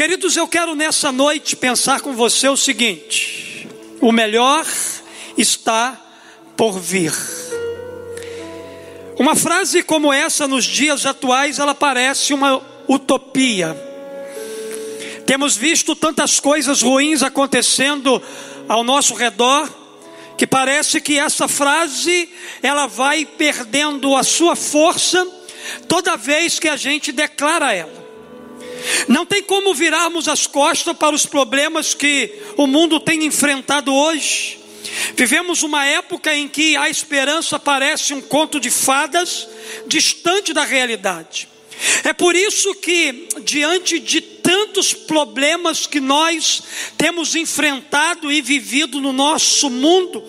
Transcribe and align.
Queridos, 0.00 0.34
eu 0.34 0.48
quero 0.48 0.74
nessa 0.74 1.12
noite 1.12 1.54
pensar 1.54 2.00
com 2.00 2.14
você 2.14 2.48
o 2.48 2.56
seguinte: 2.56 3.68
o 4.00 4.10
melhor 4.10 4.66
está 5.36 5.94
por 6.56 6.80
vir. 6.80 7.12
Uma 9.18 9.36
frase 9.36 9.82
como 9.82 10.10
essa 10.10 10.48
nos 10.48 10.64
dias 10.64 11.04
atuais, 11.04 11.58
ela 11.58 11.74
parece 11.74 12.32
uma 12.32 12.62
utopia. 12.88 13.76
Temos 15.26 15.54
visto 15.54 15.94
tantas 15.94 16.40
coisas 16.40 16.80
ruins 16.80 17.22
acontecendo 17.22 18.22
ao 18.66 18.82
nosso 18.82 19.12
redor, 19.12 19.68
que 20.34 20.46
parece 20.46 21.02
que 21.02 21.18
essa 21.18 21.46
frase 21.46 22.26
ela 22.62 22.86
vai 22.86 23.26
perdendo 23.26 24.16
a 24.16 24.22
sua 24.22 24.56
força 24.56 25.30
toda 25.86 26.16
vez 26.16 26.58
que 26.58 26.70
a 26.70 26.76
gente 26.78 27.12
declara 27.12 27.74
ela. 27.74 28.09
Não 29.08 29.26
tem 29.26 29.42
como 29.42 29.74
virarmos 29.74 30.28
as 30.28 30.46
costas 30.46 30.96
para 30.96 31.14
os 31.14 31.26
problemas 31.26 31.94
que 31.94 32.32
o 32.56 32.66
mundo 32.66 33.00
tem 33.00 33.24
enfrentado 33.24 33.94
hoje. 33.94 34.58
Vivemos 35.14 35.62
uma 35.62 35.84
época 35.84 36.34
em 36.34 36.48
que 36.48 36.76
a 36.76 36.88
esperança 36.88 37.58
parece 37.58 38.14
um 38.14 38.20
conto 38.20 38.58
de 38.58 38.70
fadas 38.70 39.48
distante 39.86 40.52
da 40.52 40.64
realidade. 40.64 41.48
É 42.04 42.12
por 42.12 42.36
isso 42.36 42.74
que, 42.74 43.28
diante 43.42 43.98
de 43.98 44.20
tantos 44.20 44.92
problemas 44.92 45.86
que 45.86 46.00
nós 46.00 46.62
temos 46.98 47.34
enfrentado 47.34 48.30
e 48.30 48.42
vivido 48.42 49.00
no 49.00 49.12
nosso 49.12 49.70
mundo, 49.70 50.22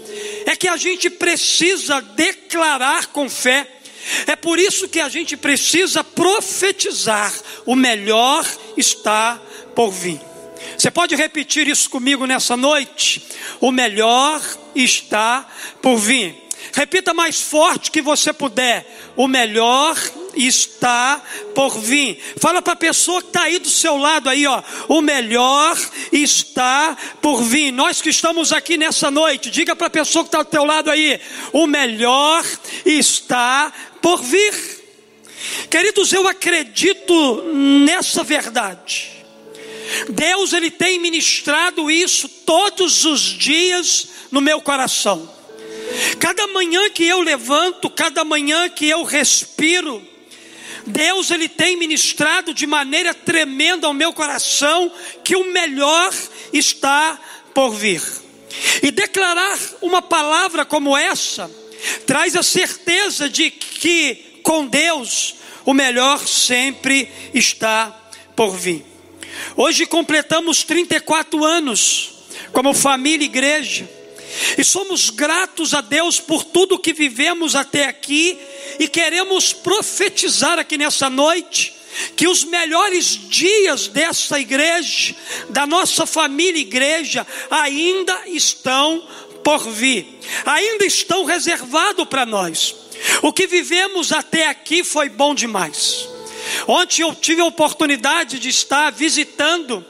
é 0.45 0.55
que 0.55 0.67
a 0.67 0.77
gente 0.77 1.09
precisa 1.09 1.99
declarar 1.99 3.07
com 3.07 3.29
fé. 3.29 3.80
É 4.27 4.35
por 4.35 4.59
isso 4.59 4.87
que 4.87 4.99
a 4.99 5.09
gente 5.09 5.37
precisa 5.37 6.03
profetizar: 6.03 7.33
o 7.65 7.75
melhor 7.75 8.45
está 8.77 9.41
por 9.75 9.91
vir. 9.91 10.19
Você 10.77 10.91
pode 10.91 11.15
repetir 11.15 11.67
isso 11.67 11.89
comigo 11.89 12.25
nessa 12.25 12.55
noite? 12.55 13.23
O 13.59 13.71
melhor 13.71 14.41
está 14.75 15.47
por 15.81 15.97
vir. 15.97 16.35
Repita 16.73 17.13
mais 17.13 17.41
forte 17.41 17.91
que 17.91 18.01
você 18.01 18.31
puder. 18.31 18.85
O 19.15 19.27
melhor 19.27 19.97
está 20.35 21.23
por 21.53 21.79
vir. 21.79 22.19
Fala 22.37 22.61
para 22.61 22.73
a 22.73 22.77
pessoa 22.77 23.21
que 23.21 23.27
está 23.27 23.43
aí 23.43 23.59
do 23.59 23.69
seu 23.69 23.97
lado 23.97 24.29
aí, 24.29 24.45
ó. 24.45 24.61
O 24.87 25.01
melhor 25.01 25.77
está 26.11 26.97
por 27.21 27.41
vir. 27.41 27.71
Nós 27.71 28.01
que 28.01 28.09
estamos 28.09 28.51
aqui 28.51 28.77
nessa 28.77 29.11
noite, 29.11 29.49
diga 29.49 29.75
para 29.75 29.87
a 29.87 29.91
pessoa 29.91 30.23
que 30.23 30.29
está 30.29 30.43
do 30.43 30.49
teu 30.49 30.65
lado 30.65 30.89
aí. 30.89 31.19
O 31.51 31.67
melhor 31.67 32.45
está 32.85 33.71
por 34.01 34.21
vir. 34.21 34.81
Queridos, 35.69 36.13
eu 36.13 36.27
acredito 36.27 37.43
nessa 37.53 38.23
verdade. 38.23 39.11
Deus 40.09 40.53
ele 40.53 40.71
tem 40.71 40.99
ministrado 40.99 41.91
isso 41.91 42.29
todos 42.29 43.05
os 43.05 43.21
dias 43.21 44.07
no 44.31 44.39
meu 44.39 44.61
coração. 44.61 45.29
Cada 46.19 46.47
manhã 46.47 46.89
que 46.89 47.05
eu 47.05 47.21
levanto, 47.21 47.89
cada 47.89 48.23
manhã 48.23 48.69
que 48.69 48.87
eu 48.87 49.03
respiro, 49.03 50.01
Deus 50.91 51.31
ele 51.31 51.47
tem 51.47 51.77
ministrado 51.77 52.53
de 52.53 52.67
maneira 52.67 53.13
tremenda 53.13 53.87
ao 53.87 53.93
meu 53.93 54.13
coração 54.13 54.91
que 55.23 55.35
o 55.35 55.51
melhor 55.51 56.13
está 56.53 57.19
por 57.53 57.71
vir. 57.71 58.01
E 58.83 58.91
declarar 58.91 59.57
uma 59.81 60.01
palavra 60.01 60.65
como 60.65 60.95
essa 60.95 61.49
traz 62.05 62.35
a 62.35 62.43
certeza 62.43 63.29
de 63.29 63.49
que 63.49 64.39
com 64.43 64.67
Deus 64.67 65.35
o 65.65 65.73
melhor 65.73 66.27
sempre 66.27 67.09
está 67.33 67.97
por 68.35 68.55
vir. 68.55 68.85
Hoje 69.55 69.85
completamos 69.85 70.63
34 70.63 71.43
anos 71.43 72.11
como 72.51 72.73
família 72.73 73.25
e 73.25 73.29
igreja. 73.29 74.00
E 74.57 74.63
somos 74.63 75.09
gratos 75.09 75.73
a 75.73 75.81
Deus 75.81 76.19
por 76.19 76.43
tudo 76.43 76.79
que 76.79 76.93
vivemos 76.93 77.55
até 77.55 77.85
aqui 77.85 78.37
e 78.79 78.87
queremos 78.87 79.53
profetizar 79.53 80.59
aqui 80.59 80.77
nessa 80.77 81.09
noite 81.09 81.73
que 82.15 82.27
os 82.27 82.43
melhores 82.43 83.19
dias 83.29 83.87
dessa 83.87 84.39
igreja, 84.39 85.15
da 85.49 85.65
nossa 85.65 86.05
família 86.05 86.61
igreja, 86.61 87.27
ainda 87.49 88.27
estão 88.27 89.05
por 89.43 89.69
vir, 89.69 90.19
ainda 90.45 90.85
estão 90.85 91.25
reservados 91.25 92.07
para 92.07 92.25
nós. 92.25 92.75
O 93.21 93.33
que 93.33 93.47
vivemos 93.47 94.11
até 94.11 94.47
aqui 94.47 94.83
foi 94.83 95.09
bom 95.09 95.33
demais. 95.33 96.07
Ontem 96.67 97.01
eu 97.01 97.13
tive 97.15 97.41
a 97.41 97.45
oportunidade 97.45 98.39
de 98.39 98.49
estar 98.49 98.91
visitando 98.91 99.85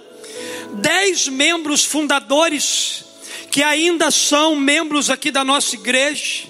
dez 0.74 1.28
membros 1.28 1.84
fundadores 1.84 3.04
que 3.52 3.62
ainda 3.62 4.10
são 4.10 4.56
membros 4.56 5.10
aqui 5.10 5.30
da 5.30 5.44
nossa 5.44 5.76
igreja. 5.76 6.50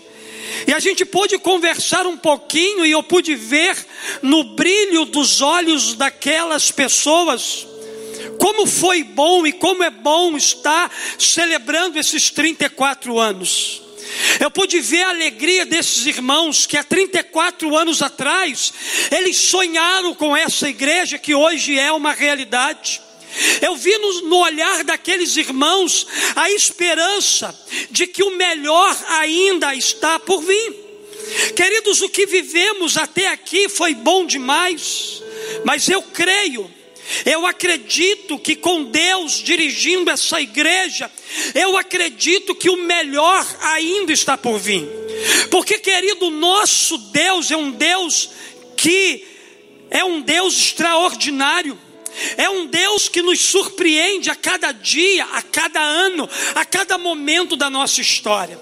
E 0.67 0.73
a 0.73 0.79
gente 0.79 1.03
pôde 1.03 1.37
conversar 1.39 2.05
um 2.05 2.15
pouquinho 2.15 2.85
e 2.85 2.91
eu 2.91 3.01
pude 3.01 3.35
ver 3.35 3.75
no 4.21 4.43
brilho 4.43 5.05
dos 5.05 5.41
olhos 5.41 5.95
daquelas 5.95 6.71
pessoas 6.71 7.67
como 8.37 8.65
foi 8.65 9.03
bom 9.03 9.45
e 9.45 9.51
como 9.51 9.83
é 9.83 9.89
bom 9.89 10.35
estar 10.35 10.91
celebrando 11.17 11.97
esses 11.99 12.29
34 12.29 13.19
anos. 13.19 13.81
Eu 14.39 14.51
pude 14.51 14.79
ver 14.79 15.03
a 15.03 15.09
alegria 15.09 15.65
desses 15.65 16.05
irmãos 16.05 16.65
que 16.65 16.75
há 16.75 16.83
34 16.83 17.75
anos 17.75 18.01
atrás 18.01 18.73
eles 19.11 19.37
sonharam 19.37 20.13
com 20.13 20.35
essa 20.35 20.67
igreja 20.67 21.17
que 21.17 21.33
hoje 21.33 21.79
é 21.79 21.91
uma 21.91 22.13
realidade. 22.13 23.01
Eu 23.61 23.75
vi 23.75 23.97
no, 23.97 24.21
no, 24.23 24.37
olhar 24.37 24.83
daqueles 24.83 25.35
irmãos 25.37 26.07
a 26.35 26.49
esperança 26.51 27.57
de 27.89 28.07
que 28.07 28.23
o 28.23 28.31
melhor 28.31 28.97
ainda 29.07 29.73
está 29.73 30.19
por 30.19 30.41
vir. 30.41 30.91
Queridos, 31.55 32.01
o 32.01 32.09
que 32.09 32.25
vivemos 32.25 32.97
até 32.97 33.27
aqui 33.27 33.69
foi 33.69 33.93
bom 33.93 34.25
demais, 34.25 35.21
mas 35.63 35.87
eu 35.87 36.01
creio, 36.01 36.69
eu 37.25 37.45
acredito 37.45 38.37
que 38.37 38.55
com 38.55 38.83
Deus 38.83 39.41
dirigindo 39.41 40.09
essa 40.09 40.41
igreja, 40.41 41.09
eu 41.53 41.77
acredito 41.77 42.55
que 42.55 42.69
o 42.69 42.77
melhor 42.77 43.45
ainda 43.61 44.11
está 44.11 44.37
por 44.37 44.57
vir. 44.57 44.87
Porque, 45.49 45.77
querido, 45.77 46.29
nosso 46.29 46.97
Deus 46.97 47.51
é 47.51 47.57
um 47.57 47.71
Deus 47.71 48.29
que 48.75 49.25
é 49.89 50.03
um 50.03 50.21
Deus 50.21 50.57
extraordinário. 50.57 51.77
É 52.37 52.49
um 52.49 52.65
Deus 52.65 53.07
que 53.07 53.21
nos 53.21 53.39
surpreende 53.39 54.29
a 54.29 54.35
cada 54.35 54.71
dia, 54.71 55.25
a 55.25 55.41
cada 55.41 55.81
ano, 55.81 56.29
a 56.55 56.65
cada 56.65 56.97
momento 56.97 57.55
da 57.55 57.69
nossa 57.69 58.01
história. 58.01 58.59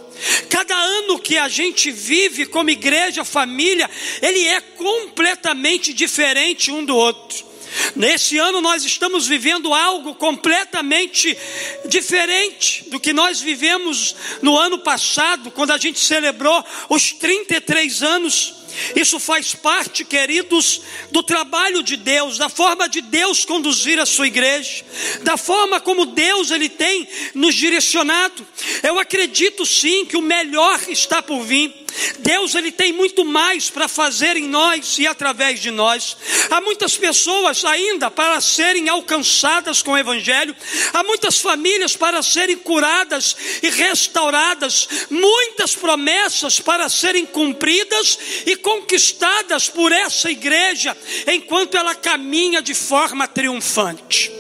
Cada 0.49 0.75
ano 0.75 1.19
que 1.19 1.37
a 1.37 1.47
gente 1.47 1.91
vive 1.91 2.45
como 2.45 2.69
igreja, 2.69 3.23
família, 3.23 3.89
ele 4.21 4.45
é 4.47 4.59
completamente 4.59 5.93
diferente 5.93 6.71
um 6.71 6.83
do 6.83 6.95
outro. 6.95 7.49
Nesse 7.95 8.37
ano 8.37 8.61
nós 8.61 8.83
estamos 8.83 9.27
vivendo 9.27 9.73
algo 9.73 10.15
completamente 10.15 11.37
diferente 11.85 12.89
do 12.89 12.99
que 12.99 13.13
nós 13.13 13.39
vivemos 13.39 14.15
no 14.41 14.57
ano 14.57 14.79
passado, 14.79 15.51
quando 15.51 15.71
a 15.71 15.77
gente 15.77 15.99
celebrou 15.99 16.63
os 16.89 17.11
33 17.13 18.03
anos 18.03 18.58
isso 18.95 19.19
faz 19.19 19.53
parte, 19.55 20.03
queridos, 20.03 20.81
do 21.11 21.21
trabalho 21.23 21.83
de 21.83 21.95
Deus, 21.95 22.37
da 22.37 22.49
forma 22.49 22.87
de 22.87 23.01
Deus 23.01 23.45
conduzir 23.45 23.99
a 23.99 24.05
sua 24.05 24.27
igreja, 24.27 24.83
da 25.23 25.37
forma 25.37 25.79
como 25.79 26.05
Deus 26.05 26.51
ele 26.51 26.69
tem 26.69 27.07
nos 27.33 27.55
direcionado. 27.55 28.45
Eu 28.83 28.99
acredito 28.99 29.65
sim 29.65 30.05
que 30.05 30.17
o 30.17 30.21
melhor 30.21 30.79
está 30.89 31.21
por 31.21 31.43
vir. 31.43 31.73
Deus 32.19 32.55
ele 32.55 32.71
tem 32.71 32.91
muito 32.91 33.25
mais 33.25 33.69
para 33.69 33.87
fazer 33.87 34.37
em 34.37 34.47
nós 34.47 34.97
e 34.97 35.07
através 35.07 35.59
de 35.59 35.71
nós. 35.71 36.17
Há 36.49 36.61
muitas 36.61 36.97
pessoas 36.97 37.63
ainda 37.65 38.11
para 38.11 38.39
serem 38.41 38.89
alcançadas 38.89 39.81
com 39.81 39.91
o 39.91 39.97
evangelho, 39.97 40.55
há 40.93 41.03
muitas 41.03 41.39
famílias 41.39 41.95
para 41.95 42.21
serem 42.21 42.57
curadas 42.57 43.35
e 43.61 43.69
restauradas, 43.69 44.87
muitas 45.09 45.75
promessas 45.75 46.59
para 46.59 46.89
serem 46.89 47.25
cumpridas 47.25 48.17
e 48.45 48.55
conquistadas 48.55 49.69
por 49.69 49.91
essa 49.91 50.29
igreja 50.29 50.95
enquanto 51.27 51.77
ela 51.77 51.95
caminha 51.95 52.61
de 52.61 52.73
forma 52.73 53.27
triunfante. 53.27 54.31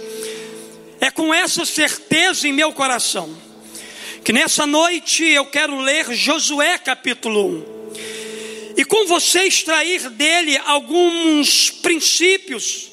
É 1.01 1.09
com 1.09 1.33
essa 1.33 1.65
certeza 1.65 2.47
em 2.47 2.53
meu 2.53 2.73
coração 2.73 3.48
que 4.29 4.33
nessa 4.33 4.67
noite 4.67 5.25
eu 5.25 5.43
quero 5.43 5.79
ler 5.79 6.13
Josué 6.13 6.77
capítulo 6.77 7.47
1. 7.47 8.73
E 8.77 8.85
com 8.85 9.07
você 9.07 9.45
extrair 9.45 10.07
dele 10.11 10.55
alguns 10.67 11.71
princípios 11.71 12.91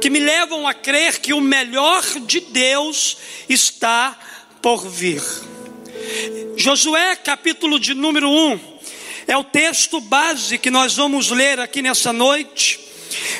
que 0.00 0.08
me 0.08 0.18
levam 0.18 0.66
a 0.66 0.72
crer 0.72 1.18
que 1.18 1.34
o 1.34 1.42
melhor 1.42 2.02
de 2.20 2.40
Deus 2.40 3.18
está 3.50 4.18
por 4.62 4.88
vir. 4.88 5.22
Josué 6.56 7.16
capítulo 7.16 7.78
de 7.78 7.92
número 7.92 8.30
1 8.30 8.60
é 9.26 9.36
o 9.36 9.44
texto 9.44 10.00
base 10.00 10.56
que 10.56 10.70
nós 10.70 10.96
vamos 10.96 11.30
ler 11.30 11.60
aqui 11.60 11.82
nessa 11.82 12.14
noite. 12.14 12.80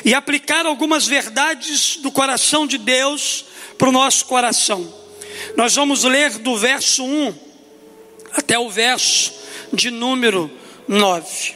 e 0.05 0.13
aplicar 0.13 0.67
algumas 0.67 1.07
verdades 1.07 1.95
do 1.95 2.11
coração 2.11 2.67
de 2.67 2.77
Deus 2.77 3.45
para 3.75 3.89
o 3.89 3.91
nosso 3.91 4.25
coração. 4.25 4.98
Nós 5.55 5.75
vamos 5.75 6.03
ler 6.03 6.31
do 6.39 6.57
verso 6.57 7.03
1 7.03 7.33
até 8.33 8.57
o 8.57 8.69
verso 8.69 9.33
de 9.73 9.91
número 9.91 10.49
9. 10.87 11.55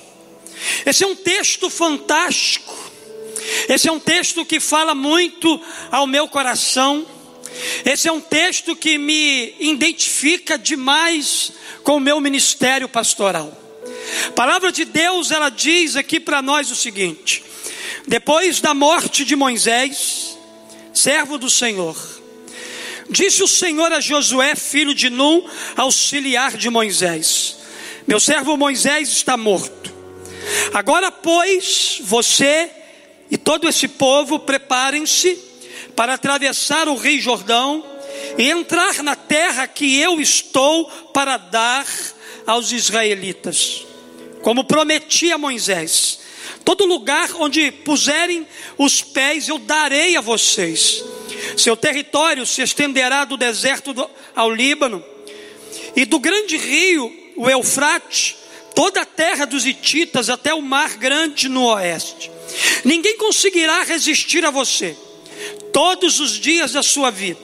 Esse 0.85 1.03
é 1.03 1.07
um 1.07 1.15
texto 1.15 1.69
fantástico. 1.69 2.73
Esse 3.67 3.87
é 3.87 3.91
um 3.91 3.99
texto 3.99 4.45
que 4.45 4.59
fala 4.59 4.95
muito 4.95 5.59
ao 5.91 6.07
meu 6.07 6.27
coração. 6.27 7.05
Esse 7.85 8.07
é 8.07 8.11
um 8.11 8.21
texto 8.21 8.75
que 8.75 8.97
me 8.97 9.55
identifica 9.59 10.57
demais 10.57 11.51
com 11.83 11.97
o 11.97 11.99
meu 11.99 12.19
ministério 12.19 12.87
pastoral. 12.89 13.55
A 14.27 14.31
palavra 14.31 14.71
de 14.71 14.85
Deus, 14.85 15.31
ela 15.31 15.49
diz 15.49 15.95
aqui 15.95 16.19
para 16.19 16.41
nós 16.41 16.71
o 16.71 16.75
seguinte: 16.75 17.43
depois 18.07 18.59
da 18.59 18.73
morte 18.73 19.23
de 19.25 19.35
Moisés, 19.35 20.37
servo 20.93 21.37
do 21.37 21.49
Senhor, 21.49 21.95
disse 23.13 23.43
o 23.43 23.47
Senhor 23.47 23.93
a 23.93 24.01
Josué, 24.01 24.55
filho 24.55 24.93
de 24.93 25.09
Num, 25.09 25.47
auxiliar 25.77 26.57
de 26.57 26.69
Moisés: 26.69 27.57
Meu 28.07 28.19
servo 28.19 28.57
Moisés 28.57 29.09
está 29.09 29.37
morto. 29.37 29.93
Agora, 30.73 31.11
pois, 31.11 31.99
você 32.01 32.69
e 33.29 33.37
todo 33.37 33.69
esse 33.69 33.87
povo 33.87 34.39
preparem-se 34.39 35.39
para 35.95 36.15
atravessar 36.15 36.87
o 36.87 36.95
Rio 36.95 37.21
Jordão 37.21 37.85
e 38.37 38.49
entrar 38.49 39.03
na 39.03 39.15
terra 39.15 39.67
que 39.67 39.99
eu 39.99 40.19
estou 40.19 40.85
para 41.13 41.37
dar 41.37 41.85
aos 42.47 42.71
israelitas, 42.71 43.85
como 44.41 44.63
prometi 44.63 45.31
a 45.31 45.37
Moisés. 45.37 46.19
Todo 46.65 46.85
lugar 46.85 47.29
onde 47.35 47.71
puserem 47.71 48.47
os 48.77 49.01
pés 49.01 49.49
eu 49.49 49.59
darei 49.59 50.17
a 50.17 50.21
vocês. 50.21 51.03
Seu 51.57 51.75
território 51.75 52.45
se 52.45 52.61
estenderá 52.61 53.25
do 53.25 53.37
deserto 53.37 53.93
ao 54.35 54.51
Líbano 54.51 55.03
e 55.95 56.05
do 56.05 56.19
grande 56.19 56.57
rio, 56.57 57.11
o 57.35 57.49
Eufrate, 57.49 58.35
toda 58.75 59.01
a 59.01 59.05
terra 59.05 59.45
dos 59.45 59.65
Hititas 59.65 60.29
até 60.29 60.53
o 60.53 60.61
mar 60.61 60.97
grande 60.97 61.47
no 61.47 61.65
oeste. 61.65 62.31
Ninguém 62.83 63.17
conseguirá 63.17 63.83
resistir 63.83 64.45
a 64.45 64.51
você 64.51 64.95
todos 65.71 66.19
os 66.19 66.39
dias 66.39 66.73
da 66.73 66.83
sua 66.83 67.09
vida. 67.09 67.39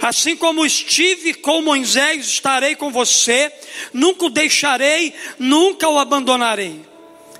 Assim 0.00 0.36
como 0.36 0.64
estive 0.64 1.34
com 1.34 1.62
Moisés, 1.62 2.26
estarei 2.26 2.76
com 2.76 2.90
você, 2.90 3.50
nunca 3.92 4.26
o 4.26 4.30
deixarei, 4.30 5.14
nunca 5.38 5.88
o 5.88 5.98
abandonarei. 5.98 6.80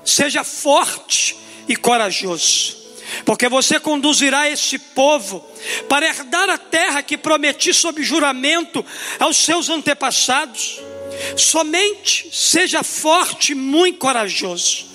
Seja 0.03 0.43
forte 0.43 1.35
e 1.67 1.75
corajoso, 1.75 2.82
porque 3.25 3.47
você 3.47 3.79
conduzirá 3.79 4.49
esse 4.49 4.77
povo 4.77 5.45
para 5.87 6.05
herdar 6.05 6.49
a 6.49 6.57
terra 6.57 7.03
que 7.03 7.17
prometi 7.17 7.73
sob 7.73 8.01
juramento 8.03 8.85
aos 9.19 9.37
seus 9.37 9.69
antepassados. 9.69 10.79
Somente 11.37 12.27
seja 12.31 12.83
forte 12.83 13.51
e 13.51 13.55
muito 13.55 13.99
corajoso. 13.99 14.85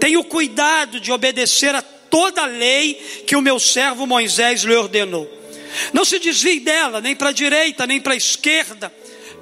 Tenha 0.00 0.18
o 0.18 0.24
cuidado 0.24 0.98
de 0.98 1.12
obedecer 1.12 1.74
a 1.74 1.82
toda 1.82 2.42
a 2.42 2.46
lei 2.46 2.94
que 3.26 3.36
o 3.36 3.42
meu 3.42 3.60
servo 3.60 4.06
Moisés 4.06 4.62
lhe 4.62 4.74
ordenou. 4.74 5.28
Não 5.92 6.04
se 6.04 6.18
desvie 6.18 6.60
dela, 6.60 7.00
nem 7.00 7.14
para 7.14 7.28
a 7.28 7.32
direita, 7.32 7.86
nem 7.86 8.00
para 8.00 8.14
a 8.14 8.16
esquerda, 8.16 8.92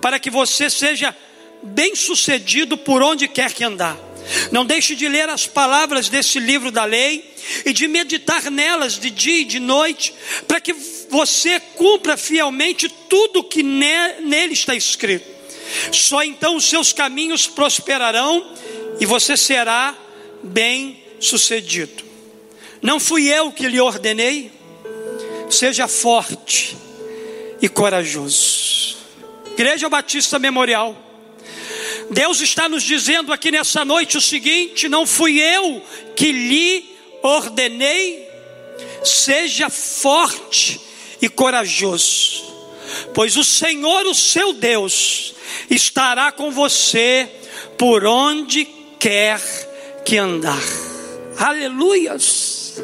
para 0.01 0.19
que 0.19 0.29
você 0.29 0.69
seja 0.69 1.17
bem 1.63 1.95
sucedido 1.95 2.77
por 2.77 3.03
onde 3.03 3.29
quer 3.29 3.53
que 3.53 3.65
andar. 3.65 3.97
Não 4.51 4.65
deixe 4.65 4.95
de 4.95 5.09
ler 5.09 5.29
as 5.29 5.47
palavras 5.47 6.09
desse 6.09 6.39
livro 6.39 6.71
da 6.71 6.85
lei 6.85 7.35
e 7.65 7.73
de 7.73 7.87
meditar 7.87 8.51
nelas 8.51 8.99
de 8.99 9.11
dia 9.11 9.41
e 9.41 9.45
de 9.45 9.61
noite, 9.61 10.13
para 10.49 10.61
que 10.61 10.73
você 11.09 11.61
cumpra 11.61 12.17
fielmente 12.17 12.89
tudo 13.09 13.45
que 13.45 13.63
nele 13.63 14.53
está 14.53 14.75
escrito. 14.75 15.27
Só 15.93 16.23
então 16.23 16.57
os 16.57 16.65
seus 16.65 16.93
caminhos 16.93 17.47
prosperarão 17.47 18.55
e 19.01 19.07
você 19.07 19.37
será 19.37 19.97
bem 20.43 21.03
sucedido. 21.21 22.05
Não 22.83 23.01
fui 23.01 23.29
eu 23.29 23.51
que 23.51 23.69
lhe 23.69 23.81
ordenei? 23.81 24.51
Seja 25.51 25.89
forte 25.89 26.77
e 27.61 27.69
corajoso. 27.69 28.97
Igreja 29.53 29.89
Batista 29.89 30.39
Memorial. 30.39 31.06
Deus 32.11 32.41
está 32.41 32.69
nos 32.69 32.83
dizendo 32.83 33.33
aqui 33.33 33.51
nessa 33.51 33.85
noite 33.85 34.17
o 34.17 34.21
seguinte: 34.21 34.89
não 34.89 35.07
fui 35.07 35.41
eu 35.41 35.83
que 36.15 36.33
lhe 36.33 36.97
ordenei, 37.23 38.27
seja 39.05 39.69
forte 39.69 40.81
e 41.21 41.29
corajoso, 41.29 42.45
pois 43.15 43.37
o 43.37 43.45
Senhor, 43.45 44.07
o 44.07 44.15
seu 44.15 44.53
Deus, 44.53 45.35
estará 45.71 46.31
com 46.31 46.51
você 46.51 47.29
por 47.77 48.05
onde 48.05 48.67
quer 48.99 49.41
que 50.05 50.17
andar. 50.17 50.63
Aleluias. 51.39 52.81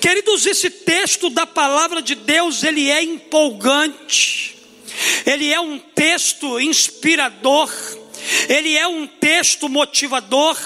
Queridos, 0.00 0.46
esse 0.46 0.70
texto 0.70 1.28
da 1.28 1.46
palavra 1.46 2.00
de 2.00 2.14
Deus, 2.14 2.62
ele 2.62 2.90
é 2.90 3.02
empolgante. 3.02 4.56
Ele 5.26 5.52
é 5.52 5.60
um 5.60 5.78
texto 5.78 6.60
inspirador. 6.60 7.70
Ele 8.48 8.76
é 8.76 8.86
um 8.86 9.06
texto 9.06 9.68
motivador. 9.68 10.56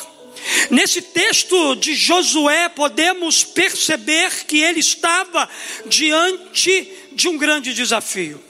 Nesse 0.70 1.00
texto 1.00 1.76
de 1.76 1.94
Josué, 1.94 2.68
podemos 2.68 3.44
perceber 3.44 4.44
que 4.46 4.60
ele 4.60 4.80
estava 4.80 5.48
diante 5.86 6.92
de 7.12 7.28
um 7.28 7.38
grande 7.38 7.72
desafio. 7.72 8.42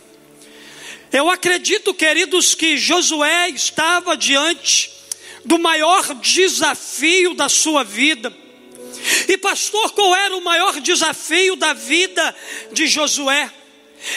Eu 1.13 1.29
acredito, 1.29 1.93
queridos, 1.93 2.55
que 2.55 2.79
Josué 2.79 3.51
estava 3.51 4.17
diante 4.17 4.91
do 5.45 5.59
maior 5.59 6.15
desafio 6.15 7.35
da 7.35 7.49
sua 7.49 7.85
vida. 7.85 8.35
E 9.29 9.37
pastor, 9.37 9.93
qual 9.93 10.15
era 10.15 10.37
o 10.37 10.45
maior 10.45 10.81
desafio 10.81 11.57
da 11.57 11.73
vida 11.75 12.35
de 12.73 12.87
Josué? 12.87 13.51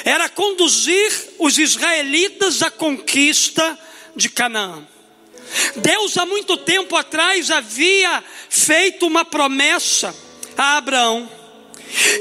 Era 0.03 0.29
conduzir 0.29 1.11
os 1.39 1.57
israelitas 1.57 2.61
à 2.61 2.71
conquista 2.71 3.77
de 4.15 4.29
Canaã. 4.29 4.85
Deus 5.75 6.17
há 6.17 6.25
muito 6.25 6.57
tempo 6.57 6.95
atrás 6.95 7.51
havia 7.51 8.23
feito 8.49 9.05
uma 9.05 9.23
promessa 9.23 10.15
a 10.57 10.77
Abraão. 10.77 11.29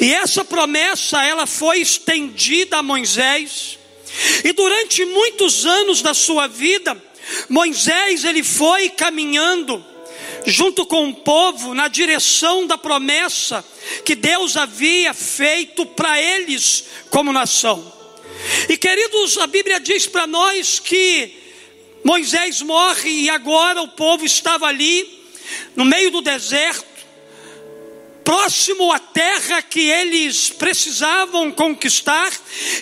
E 0.01 0.13
essa 0.13 0.45
promessa 0.45 1.23
ela 1.25 1.47
foi 1.47 1.81
estendida 1.81 2.79
a 2.79 2.83
Moisés. 2.83 3.79
E 4.45 4.53
durante 4.53 5.05
muitos 5.05 5.67
anos 5.67 6.03
da 6.03 6.15
sua 6.15 6.47
vida, 6.47 7.01
Moisés 7.49 8.25
ele 8.25 8.43
foi 8.43 8.91
caminhando 8.91 9.85
junto 10.47 10.85
com 10.85 11.09
o 11.09 11.15
povo 11.15 11.75
na 11.75 11.89
direção 11.89 12.67
da 12.67 12.77
promessa 12.77 13.65
que 14.05 14.15
Deus 14.15 14.57
havia 14.57 15.15
feito 15.15 15.87
para 15.87 16.21
eles 16.21 16.85
como 17.11 17.33
nação. 17.33 17.93
E 18.69 18.77
queridos, 18.77 19.39
a 19.39 19.47
Bíblia 19.47 19.81
diz 19.81 20.07
para 20.07 20.27
nós 20.27 20.79
que 20.79 21.44
Moisés 22.05 22.61
morre 22.61 23.09
e 23.09 23.31
agora 23.31 23.81
o 23.81 23.89
povo 23.89 24.27
estava 24.27 24.67
ali 24.67 25.25
no 25.75 25.87
meio 25.87 26.11
do 26.11 26.21
deserto, 26.21 26.85
próximo 28.23 28.93
à 28.93 28.99
terra 28.99 29.63
que 29.63 29.81
eles 29.89 30.51
precisavam 30.51 31.51
conquistar. 31.51 32.31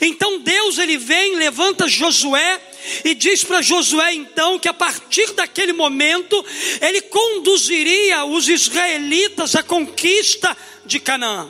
Então 0.00 0.40
Deus 0.40 0.76
ele 0.76 0.96
vem, 0.96 1.36
levanta 1.36 1.86
Josué 1.86 2.60
e 3.04 3.14
diz 3.14 3.44
para 3.44 3.62
Josué 3.62 4.12
então 4.12 4.58
que 4.58 4.68
a 4.68 4.74
partir 4.74 5.32
daquele 5.34 5.72
momento 5.72 6.44
ele 6.80 7.00
conduziria 7.02 8.24
os 8.24 8.48
israelitas 8.48 9.54
à 9.54 9.62
conquista 9.62 10.56
de 10.84 10.98
Canaã. 10.98 11.48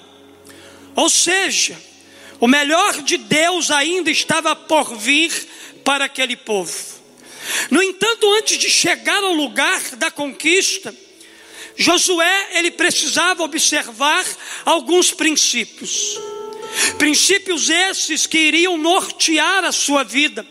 Ou 0.94 1.08
seja, 1.08 1.80
o 2.38 2.46
melhor 2.46 3.00
de 3.00 3.16
Deus 3.16 3.70
ainda 3.70 4.10
estava 4.10 4.54
por 4.54 4.94
vir 4.94 5.32
para 5.82 6.04
aquele 6.04 6.36
povo. 6.36 7.01
No 7.70 7.82
entanto, 7.82 8.32
antes 8.34 8.58
de 8.58 8.70
chegar 8.70 9.22
ao 9.22 9.32
lugar 9.32 9.80
da 9.96 10.10
conquista, 10.10 10.94
Josué 11.76 12.58
ele 12.58 12.70
precisava 12.70 13.42
observar 13.42 14.24
alguns 14.64 15.10
princípios. 15.10 16.18
Princípios 16.98 17.68
esses 17.68 18.26
que 18.26 18.38
iriam 18.38 18.76
nortear 18.78 19.64
a 19.64 19.72
sua 19.72 20.02
vida. 20.02 20.46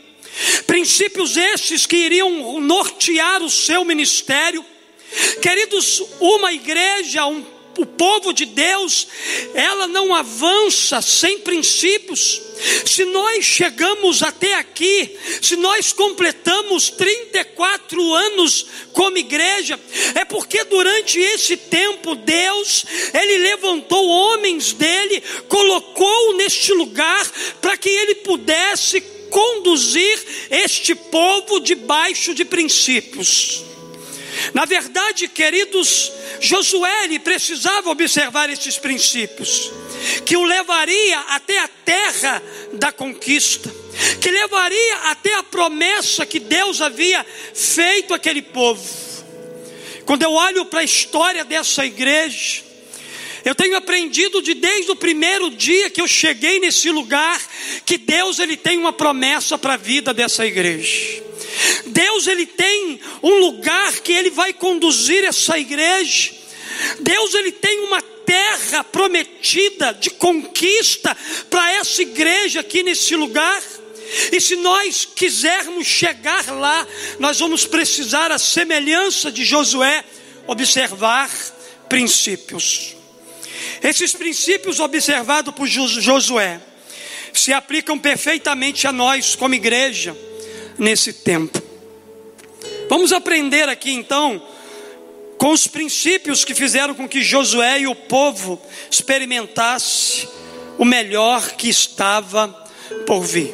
Princípios 0.65 1.35
estes 1.35 1.85
que 1.85 1.97
iriam 1.97 2.59
nortear 2.61 3.41
o 3.43 3.49
seu 3.49 3.83
ministério. 3.83 4.65
Queridos, 5.41 6.01
uma 6.19 6.53
igreja, 6.53 7.25
um 7.25 7.43
o 7.77 7.85
povo 7.85 8.33
de 8.33 8.45
Deus, 8.45 9.07
ela 9.53 9.87
não 9.87 10.13
avança 10.13 11.01
sem 11.01 11.39
princípios. 11.39 12.41
Se 12.85 13.05
nós 13.05 13.43
chegamos 13.43 14.21
até 14.21 14.55
aqui, 14.55 15.17
se 15.41 15.55
nós 15.55 15.91
completamos 15.91 16.89
34 16.89 18.13
anos 18.13 18.65
como 18.93 19.17
igreja, 19.17 19.79
é 20.15 20.25
porque 20.25 20.63
durante 20.65 21.19
esse 21.19 21.57
tempo 21.57 22.15
Deus, 22.15 22.85
ele 23.13 23.37
levantou 23.39 24.07
homens 24.07 24.73
dele, 24.73 25.21
colocou 25.47 26.37
neste 26.37 26.71
lugar 26.73 27.29
para 27.61 27.77
que 27.77 27.89
ele 27.89 28.15
pudesse 28.15 29.01
conduzir 29.31 30.23
este 30.51 30.93
povo 30.93 31.59
debaixo 31.59 32.33
de 32.33 32.45
princípios. 32.45 33.63
Na 34.53 34.65
verdade, 34.65 35.27
queridos, 35.27 36.11
Josué 36.39 37.19
precisava 37.19 37.89
observar 37.89 38.49
esses 38.49 38.77
princípios, 38.77 39.71
que 40.25 40.35
o 40.35 40.43
levaria 40.43 41.19
até 41.29 41.59
a 41.59 41.67
terra 41.67 42.43
da 42.73 42.91
conquista, 42.91 43.73
que 44.19 44.31
levaria 44.31 44.95
até 45.05 45.33
a 45.35 45.43
promessa 45.43 46.25
que 46.25 46.39
Deus 46.39 46.81
havia 46.81 47.25
feito 47.53 48.13
àquele 48.13 48.41
povo. 48.41 48.83
Quando 50.05 50.23
eu 50.23 50.31
olho 50.31 50.65
para 50.65 50.81
a 50.81 50.83
história 50.83 51.45
dessa 51.45 51.85
igreja, 51.85 52.63
eu 53.43 53.55
tenho 53.55 53.75
aprendido 53.75 54.41
de 54.41 54.53
desde 54.53 54.91
o 54.91 54.95
primeiro 54.95 55.49
dia 55.49 55.89
que 55.89 56.01
eu 56.01 56.07
cheguei 56.07 56.59
nesse 56.59 56.91
lugar 56.91 57.39
que 57.85 57.97
Deus 57.97 58.39
ele 58.39 58.55
tem 58.55 58.77
uma 58.77 58.93
promessa 58.93 59.57
para 59.57 59.73
a 59.73 59.77
vida 59.77 60.13
dessa 60.13 60.45
igreja. 60.45 61.30
Deus 61.87 62.27
ele 62.27 62.45
tem 62.45 62.99
um 63.21 63.39
lugar 63.39 63.93
que 63.99 64.11
ele 64.11 64.29
vai 64.29 64.53
conduzir 64.53 65.23
essa 65.25 65.57
igreja. 65.57 66.31
Deus 66.99 67.33
ele 67.33 67.51
tem 67.51 67.79
uma 67.79 68.01
terra 68.01 68.83
prometida 68.83 69.93
de 69.93 70.09
conquista 70.11 71.15
para 71.49 71.71
essa 71.73 72.01
igreja 72.01 72.61
aqui 72.61 72.83
nesse 72.83 73.15
lugar. 73.15 73.61
E 74.31 74.41
se 74.41 74.55
nós 74.57 75.05
quisermos 75.05 75.87
chegar 75.87 76.45
lá, 76.51 76.87
nós 77.19 77.39
vamos 77.39 77.65
precisar, 77.65 78.31
a 78.31 78.37
semelhança 78.37 79.31
de 79.31 79.45
Josué, 79.45 80.03
observar 80.47 81.29
princípios. 81.87 82.95
Esses 83.81 84.13
princípios 84.13 84.79
observados 84.79 85.53
por 85.53 85.67
Josué 85.67 86.61
se 87.33 87.53
aplicam 87.53 87.97
perfeitamente 87.97 88.85
a 88.85 88.91
nós 88.91 89.35
como 89.35 89.55
igreja 89.55 90.15
nesse 90.77 91.13
tempo. 91.13 91.61
Vamos 92.89 93.13
aprender 93.13 93.69
aqui 93.69 93.91
então 93.91 94.41
com 95.37 95.51
os 95.51 95.65
princípios 95.65 96.45
que 96.45 96.53
fizeram 96.53 96.93
com 96.93 97.07
que 97.07 97.23
Josué 97.23 97.79
e 97.79 97.87
o 97.87 97.95
povo 97.95 98.61
experimentasse 98.89 100.27
o 100.77 100.85
melhor 100.85 101.51
que 101.51 101.69
estava 101.69 102.47
por 103.05 103.21
vir. 103.21 103.53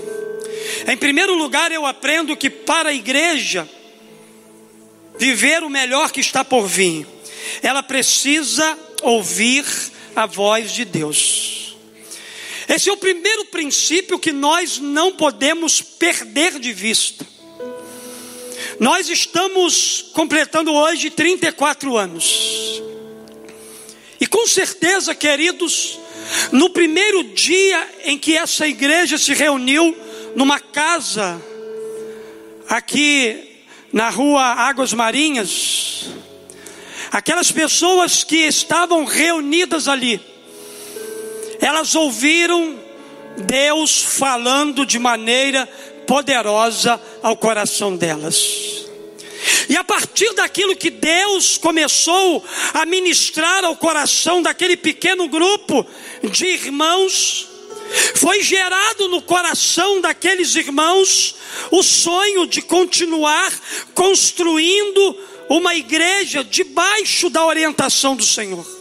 Em 0.87 0.97
primeiro 0.97 1.33
lugar, 1.33 1.71
eu 1.71 1.85
aprendo 1.85 2.35
que 2.35 2.49
para 2.49 2.89
a 2.89 2.93
igreja 2.93 3.67
viver 5.17 5.63
o 5.63 5.69
melhor 5.69 6.11
que 6.11 6.19
está 6.19 6.43
por 6.43 6.67
vir, 6.67 7.07
ela 7.61 7.81
precisa 7.81 8.77
ouvir 9.01 9.65
a 10.15 10.25
voz 10.25 10.71
de 10.71 10.83
Deus. 10.85 11.66
Esse 12.67 12.89
é 12.89 12.93
o 12.93 12.97
primeiro 12.97 13.45
princípio 13.45 14.19
que 14.19 14.31
nós 14.31 14.77
não 14.77 15.13
podemos 15.13 15.81
perder 15.81 16.59
de 16.59 16.73
vista. 16.73 17.25
Nós 18.79 19.09
estamos 19.09 20.05
completando 20.13 20.73
hoje 20.73 21.09
34 21.09 21.97
anos. 21.97 22.81
E 24.19 24.27
com 24.27 24.45
certeza, 24.47 25.15
queridos, 25.15 25.97
no 26.51 26.69
primeiro 26.69 27.23
dia 27.23 27.87
em 28.03 28.17
que 28.17 28.35
essa 28.35 28.67
igreja 28.67 29.17
se 29.17 29.33
reuniu 29.33 29.95
numa 30.35 30.59
casa 30.59 31.41
aqui 32.67 33.63
na 33.93 34.09
rua 34.09 34.43
Águas 34.43 34.93
Marinhas, 34.93 36.07
Aquelas 37.11 37.51
pessoas 37.51 38.23
que 38.23 38.35
estavam 38.35 39.05
reunidas 39.05 39.87
ali, 39.87 40.19
elas 41.59 41.95
ouviram 41.95 42.79
Deus 43.37 44.01
falando 44.01 44.85
de 44.85 44.97
maneira 44.97 45.67
poderosa 46.07 46.99
ao 47.21 47.35
coração 47.35 47.95
delas. 47.95 48.85
E 49.69 49.75
a 49.75 49.83
partir 49.83 50.33
daquilo 50.33 50.75
que 50.75 50.89
Deus 50.89 51.57
começou 51.57 52.43
a 52.73 52.85
ministrar 52.85 53.63
ao 53.65 53.75
coração 53.75 54.41
daquele 54.41 54.77
pequeno 54.77 55.27
grupo 55.27 55.85
de 56.23 56.45
irmãos, 56.45 57.47
foi 58.15 58.41
gerado 58.41 59.07
no 59.07 59.21
coração 59.21 60.01
daqueles 60.01 60.55
irmãos 60.55 61.35
o 61.71 61.83
sonho 61.83 62.45
de 62.47 62.61
continuar 62.61 63.51
construindo 63.93 65.17
uma 65.49 65.75
igreja 65.75 66.43
debaixo 66.43 67.29
da 67.29 67.45
orientação 67.45 68.15
do 68.15 68.23
Senhor. 68.23 68.76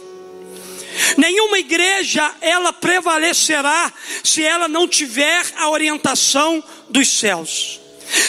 Nenhuma 1.17 1.59
igreja 1.59 2.33
ela 2.41 2.73
prevalecerá 2.73 3.91
se 4.23 4.43
ela 4.43 4.67
não 4.67 4.87
tiver 4.87 5.45
a 5.55 5.69
orientação 5.69 6.63
dos 6.89 7.07
céus. 7.07 7.79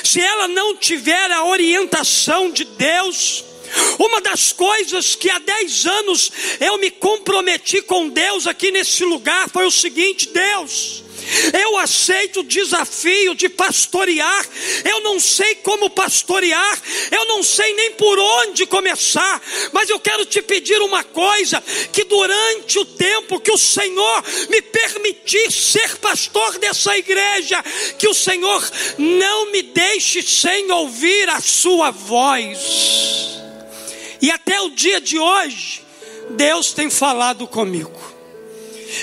Se 0.02 0.20
ela 0.20 0.48
não 0.48 0.76
tiver 0.76 1.30
a 1.30 1.44
orientação 1.44 2.50
de 2.50 2.64
Deus, 2.64 3.44
uma 3.98 4.20
das 4.20 4.52
coisas 4.52 5.14
que 5.14 5.30
há 5.30 5.38
dez 5.38 5.86
anos 5.86 6.32
eu 6.60 6.78
me 6.78 6.90
comprometi 6.90 7.82
com 7.82 8.08
Deus 8.08 8.46
aqui 8.46 8.70
nesse 8.70 9.04
lugar 9.04 9.48
foi 9.50 9.66
o 9.66 9.70
seguinte: 9.70 10.28
Deus, 10.28 11.04
eu 11.52 11.76
aceito 11.78 12.40
o 12.40 12.44
desafio 12.44 13.34
de 13.34 13.48
pastorear. 13.48 14.46
Eu 14.84 15.00
não 15.00 15.20
sei 15.20 15.56
como 15.56 15.90
pastorear, 15.90 16.80
eu 17.10 17.26
não 17.26 17.42
sei 17.42 17.72
nem 17.74 17.92
por 17.92 18.18
onde 18.18 18.66
começar, 18.66 19.40
mas 19.72 19.88
eu 19.88 20.00
quero 20.00 20.24
te 20.24 20.40
pedir 20.42 20.80
uma 20.80 21.04
coisa: 21.04 21.62
que 21.92 22.04
durante 22.04 22.78
o 22.78 22.84
tempo 22.84 23.40
que 23.40 23.52
o 23.52 23.58
Senhor 23.58 24.24
me 24.48 24.62
permitir 24.62 25.52
ser 25.52 25.96
pastor 25.98 26.58
dessa 26.58 26.96
igreja, 26.96 27.62
que 27.98 28.08
o 28.08 28.14
Senhor 28.14 28.62
não 28.96 29.50
me 29.52 29.62
deixe 29.62 30.22
sem 30.22 30.70
ouvir 30.70 31.28
a 31.28 31.40
sua 31.40 31.90
voz. 31.90 32.58
E 34.20 34.30
até 34.30 34.60
o 34.60 34.70
dia 34.70 35.00
de 35.00 35.18
hoje, 35.18 35.82
Deus 36.30 36.72
tem 36.72 36.90
falado 36.90 37.46
comigo. 37.46 38.17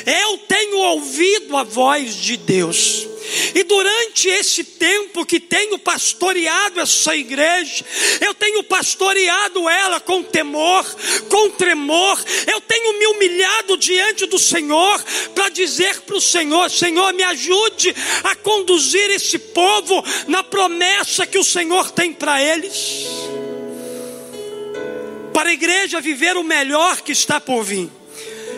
Eu 0.05 0.37
tenho 0.39 0.77
ouvido 0.77 1.55
a 1.55 1.63
voz 1.63 2.15
de 2.15 2.37
Deus. 2.37 3.07
E 3.53 3.63
durante 3.63 4.27
esse 4.27 4.63
tempo 4.63 5.25
que 5.25 5.39
tenho 5.39 5.79
pastoreado 5.79 6.79
essa 6.79 7.15
igreja, 7.15 7.83
eu 8.21 8.33
tenho 8.33 8.63
pastoreado 8.63 9.67
ela 9.67 9.99
com 9.99 10.21
temor, 10.21 10.85
com 11.27 11.49
tremor, 11.51 12.23
eu 12.47 12.61
tenho 12.61 12.99
me 12.99 13.07
humilhado 13.07 13.77
diante 13.77 14.25
do 14.25 14.37
Senhor 14.37 15.03
para 15.33 15.49
dizer 15.49 16.01
para 16.01 16.15
o 16.15 16.21
Senhor: 16.21 16.69
Senhor, 16.69 17.13
me 17.13 17.23
ajude 17.23 17.95
a 18.23 18.35
conduzir 18.35 19.09
esse 19.11 19.39
povo 19.39 20.03
na 20.27 20.43
promessa 20.43 21.25
que 21.25 21.37
o 21.37 21.43
Senhor 21.43 21.91
tem 21.91 22.13
para 22.13 22.41
eles. 22.41 23.05
Para 25.33 25.49
a 25.49 25.53
igreja 25.53 25.99
viver 25.99 26.37
o 26.37 26.43
melhor 26.43 27.01
que 27.01 27.11
está 27.11 27.41
por 27.41 27.63
vir, 27.63 27.89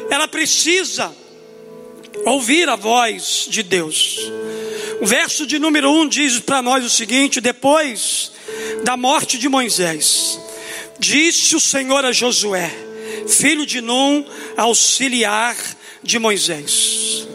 ela 0.10 0.28
precisa 0.28 1.16
ouvir 2.26 2.68
a 2.70 2.76
voz 2.76 3.48
de 3.50 3.64
Deus. 3.64 4.18
O 5.02 5.06
verso 5.06 5.46
de 5.46 5.60
número 5.60 5.90
1 5.90 6.00
um 6.02 6.08
diz 6.08 6.40
para 6.40 6.62
nós 6.62 6.84
o 6.86 6.90
seguinte: 6.90 7.40
depois 7.40 8.32
da 8.84 8.98
morte 8.98 9.38
de 9.38 9.48
Moisés, 9.48 10.40
disse 11.00 11.56
o 11.56 11.60
Senhor 11.60 12.04
a 12.06 12.12
Josué, 12.12 12.72
filho 13.28 13.66
de 13.66 13.82
Num, 13.82 14.26
auxiliar 14.56 15.56
de 16.04 16.18
Moisés. 16.20 17.28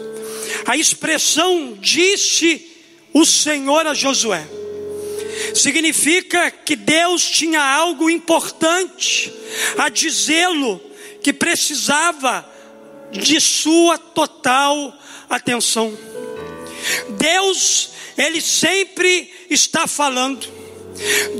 A 0.65 0.77
expressão 0.77 1.77
disse 1.79 2.69
o 3.13 3.25
Senhor 3.25 3.85
a 3.85 3.93
Josué 3.93 4.45
significa 5.53 6.49
que 6.49 6.75
Deus 6.75 7.29
tinha 7.29 7.61
algo 7.61 8.09
importante 8.09 9.31
a 9.77 9.89
dizê-lo 9.89 10.81
que 11.21 11.31
precisava 11.31 12.52
de 13.13 13.39
sua 13.39 13.97
total 13.97 14.97
atenção. 15.29 15.97
Deus, 17.11 17.91
Ele 18.17 18.41
sempre 18.41 19.31
está 19.49 19.87
falando. 19.87 20.47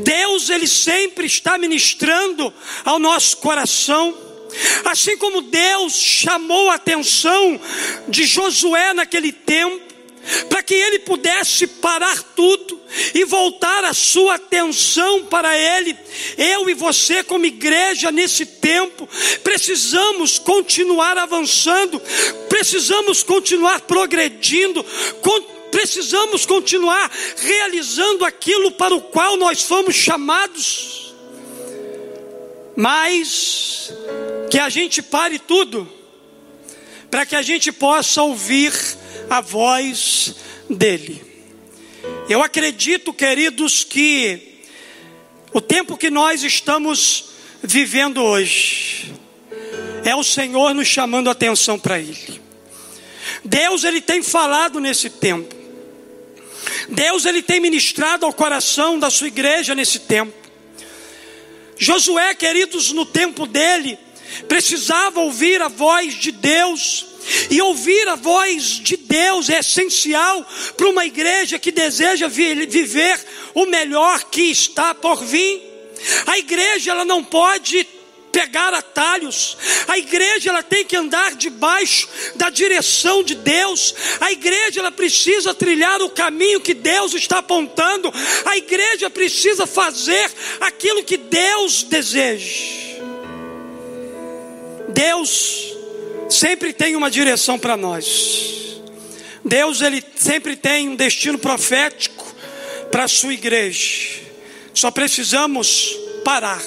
Deus, 0.03 0.50
Ele 0.50 0.68
sempre 0.68 1.25
está 1.25 1.58
ministrando 1.58 2.53
ao 2.86 3.00
nosso 3.00 3.38
coração. 3.38 4.18
Assim 4.86 5.18
como 5.18 5.42
Deus 5.42 5.94
chamou 5.94 6.70
a 6.70 6.75
atenção 6.75 7.60
de 8.08 8.24
Josué 8.25 8.94
naquele 8.94 9.32
tempo, 9.32 9.92
para 10.50 10.63
que 10.63 10.74
ele 10.74 11.00
pudesse 11.00 11.68
parar 11.68 12.22
tudo 12.36 12.80
e 13.13 13.25
voltar 13.25 13.84
a 13.84 13.94
sua 13.94 14.36
atenção 14.36 15.25
para 15.25 15.58
ele. 15.58 15.98
Eu 16.38 16.70
e 16.70 16.74
você, 16.74 17.24
como 17.24 17.46
igreja, 17.46 18.12
nesse 18.12 18.46
tempo, 18.46 19.08
precisamos 19.44 20.39
continuar 20.39 21.18
avançando, 21.18 22.01
precisamos 22.48 23.24
continuar 23.24 23.82
progredindo, 23.82 24.86
precisamos 25.72 26.46
continuar 26.46 27.12
realizando 27.38 28.24
aquilo 28.24 28.72
para 28.72 28.96
o 28.96 29.01
qual 29.01 29.36
nós 29.36 29.63
fomos 29.63 29.96
chamados. 29.96 31.13
Mas 32.75 33.92
que 34.50 34.58
a 34.58 34.70
gente 34.70 35.01
pare 35.01 35.38
tudo, 35.38 35.92
para 37.12 37.25
que 37.25 37.36
a 37.36 37.42
gente 37.42 37.72
possa 37.72 38.24
ouvir 38.24 38.74
a 39.30 39.42
voz 39.42 40.36
dele. 40.70 41.24
Eu 42.30 42.42
acredito, 42.42 43.13
queridos, 43.13 43.84
que 43.84 44.60
o 45.53 45.62
tempo 45.62 45.98
que 45.98 46.10
nós 46.10 46.44
estamos 46.44 47.25
vivendo 47.62 48.22
hoje 48.22 49.13
é 50.03 50.15
o 50.15 50.24
Senhor 50.24 50.74
nos 50.74 50.88
chamando 50.88 51.30
a 51.30 51.32
atenção 51.32 51.80
para 51.80 52.00
ele. 52.00 52.42
Deus 53.44 53.84
ele 53.84 54.01
tem 54.01 54.22
falado 54.22 54.80
nesse 54.80 55.10
tempo. 55.10 55.53
Deus 56.89 57.25
ele 57.25 57.42
tem 57.42 57.60
ministrado 57.60 58.25
ao 58.25 58.34
coração 58.34 59.00
da 59.00 59.10
sua 59.10 59.27
igreja 59.27 59.74
nesse 59.74 60.00
tempo. 60.00 60.34
Josué, 61.77 62.34
queridos, 62.36 62.92
no 62.92 63.06
tempo 63.06 63.46
dele, 63.46 63.98
precisava 64.47 65.19
ouvir 65.19 65.61
a 65.61 65.67
voz 65.67 66.13
de 66.15 66.31
Deus 66.31 67.05
e 67.49 67.61
ouvir 67.61 68.07
a 68.07 68.15
voz 68.15 68.79
de 68.79 68.97
Deus 68.97 69.49
é 69.49 69.59
essencial 69.59 70.45
para 70.75 70.89
uma 70.89 71.05
igreja 71.05 71.59
que 71.59 71.71
deseja 71.71 72.27
viver 72.27 73.19
o 73.53 73.65
melhor 73.65 74.25
que 74.25 74.43
está 74.43 74.93
por 74.93 75.23
vir. 75.23 75.61
A 76.25 76.37
igreja 76.37 76.91
ela 76.91 77.05
não 77.05 77.23
pode 77.23 77.87
pegar 78.31 78.73
atalhos. 78.73 79.55
A 79.87 79.97
igreja 79.97 80.49
ela 80.49 80.63
tem 80.63 80.83
que 80.83 80.95
andar 80.95 81.35
debaixo 81.35 82.09
da 82.35 82.49
direção 82.49 83.23
de 83.23 83.35
Deus. 83.35 83.93
A 84.19 84.31
igreja 84.31 84.79
ela 84.79 84.91
precisa 84.91 85.53
trilhar 85.53 86.01
o 86.01 86.09
caminho 86.09 86.59
que 86.59 86.73
Deus 86.73 87.13
está 87.13 87.37
apontando. 87.37 88.11
A 88.45 88.57
igreja 88.57 89.09
precisa 89.09 89.67
fazer 89.67 90.31
aquilo 90.59 91.03
que 91.03 91.15
Deus 91.15 91.83
deseja. 91.83 92.92
Deus 94.93 95.75
sempre 96.29 96.71
tem 96.71 96.95
uma 96.95 97.09
direção 97.09 97.57
para 97.57 97.75
nós. 97.75 98.81
Deus 99.43 99.81
ele 99.81 100.03
sempre 100.15 100.55
tem 100.55 100.89
um 100.89 100.95
destino 100.95 101.38
profético 101.38 102.23
para 102.91 103.05
a 103.05 103.07
sua 103.07 103.33
igreja. 103.33 104.21
Só 104.73 104.91
precisamos 104.91 105.97
parar 106.23 106.62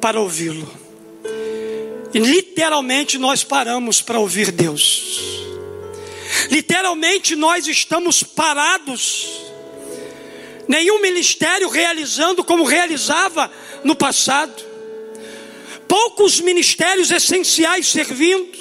para 0.00 0.20
ouvi-lo. 0.20 0.68
E 2.12 2.18
literalmente 2.18 3.18
nós 3.18 3.44
paramos 3.44 4.00
para 4.00 4.18
ouvir 4.18 4.50
Deus. 4.50 5.20
Literalmente 6.50 7.36
nós 7.36 7.66
estamos 7.66 8.22
parados. 8.22 9.28
Nenhum 10.66 11.00
ministério 11.00 11.68
realizando 11.68 12.42
como 12.42 12.64
realizava 12.64 13.50
no 13.84 13.94
passado 13.94 14.65
poucos 15.88 16.40
ministérios 16.40 17.10
essenciais 17.10 17.88
servindo, 17.88 18.56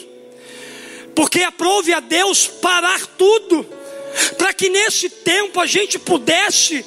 porque 1.16 1.42
aprove 1.42 1.94
a 1.94 2.00
Deus 2.00 2.48
parar 2.48 3.06
tudo, 3.18 3.66
para 4.38 4.54
que 4.54 4.70
nesse 4.70 5.10
tempo 5.10 5.60
a 5.60 5.66
gente 5.66 6.00
pudesse 6.00 6.86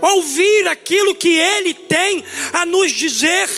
ouvir 0.00 0.68
aquilo 0.68 1.14
que 1.14 1.36
Ele 1.36 1.74
tem 1.74 2.24
a 2.52 2.64
nos 2.64 2.92
dizer. 2.92 3.48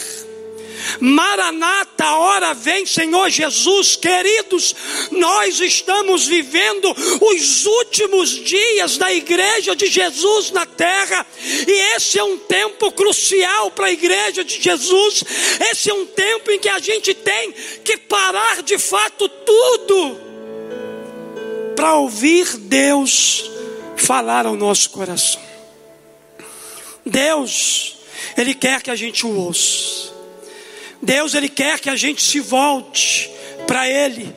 Maranata, 1.01 2.13
hora 2.17 2.55
vem, 2.55 2.85
Senhor 2.87 3.31
Jesus, 3.31 3.97
queridos, 3.97 4.75
nós 5.11 5.61
estamos 5.61 6.27
vivendo 6.27 6.95
os 7.21 7.67
últimos 7.67 8.31
dias 8.31 8.97
da 8.97 9.13
igreja 9.13 9.75
de 9.75 9.87
Jesus 9.87 10.51
na 10.51 10.67
terra, 10.67 11.27
e 11.67 11.97
esse 11.97 12.19
é 12.19 12.25
um 12.25 12.39
tempo 12.39 12.91
crucial 12.93 13.71
para 13.71 13.87
a 13.87 13.93
igreja 13.93 14.45
de 14.45 14.61
Jesus. 14.61 15.25
Esse 15.71 15.91
é 15.91 15.95
um 15.95 16.07
tempo 16.07 16.51
em 16.51 16.59
que 16.59 16.69
a 16.69 16.79
gente 16.79 17.15
tem 17.15 17.53
que 17.85 17.97
parar 17.97 18.63
de 18.63 18.79
fato 18.79 19.29
tudo 19.29 20.21
para 21.75 21.95
ouvir 21.97 22.57
Deus 22.59 23.51
falar 23.97 24.47
ao 24.47 24.57
nosso 24.57 24.91
coração. 24.91 25.43
Deus, 27.05 27.97
Ele 28.37 28.55
quer 28.55 28.83
que 28.83 28.91
a 28.91 28.97
gente 28.97 29.27
o 29.27 29.37
ouça. 29.37 30.12
Deus 31.03 31.35
ele 31.35 31.49
quer 31.49 31.81
que 31.81 31.91
a 31.91 31.97
gente 31.97 32.23
se 32.23 32.39
volte 32.39 33.29
para 33.67 33.89
ele, 33.89 34.33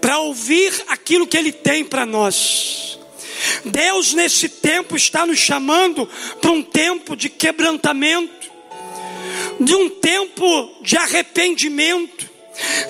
para 0.00 0.18
ouvir 0.18 0.72
aquilo 0.88 1.26
que 1.26 1.36
ele 1.36 1.52
tem 1.52 1.84
para 1.84 2.04
nós. 2.04 2.98
Deus 3.64 4.12
nesse 4.12 4.48
tempo 4.48 4.96
está 4.96 5.24
nos 5.24 5.38
chamando 5.38 6.08
para 6.40 6.50
um 6.50 6.62
tempo 6.62 7.16
de 7.16 7.28
quebrantamento, 7.28 8.50
de 9.60 9.74
um 9.74 9.88
tempo 9.88 10.74
de 10.82 10.96
arrependimento. 10.96 12.30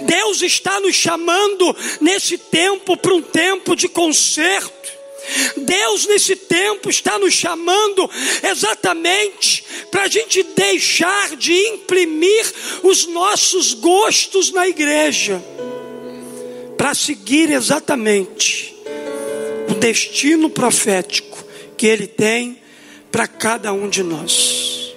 Deus 0.02 0.42
está 0.42 0.80
nos 0.80 0.94
chamando 0.94 1.76
nesse 2.00 2.36
tempo 2.36 2.96
para 2.96 3.14
um 3.14 3.22
tempo 3.22 3.76
de 3.76 3.88
conserto. 3.88 5.01
Deus, 5.56 6.06
nesse 6.06 6.36
tempo, 6.36 6.90
está 6.90 7.18
nos 7.18 7.34
chamando 7.34 8.08
exatamente 8.42 9.64
para 9.90 10.02
a 10.02 10.08
gente 10.08 10.42
deixar 10.42 11.36
de 11.36 11.52
imprimir 11.52 12.52
os 12.82 13.06
nossos 13.06 13.74
gostos 13.74 14.50
na 14.50 14.66
igreja, 14.68 15.42
para 16.76 16.94
seguir 16.94 17.50
exatamente 17.50 18.74
o 19.68 19.74
destino 19.74 20.50
profético 20.50 21.44
que 21.76 21.86
Ele 21.86 22.06
tem 22.06 22.60
para 23.10 23.26
cada 23.26 23.72
um 23.72 23.88
de 23.88 24.02
nós. 24.02 24.94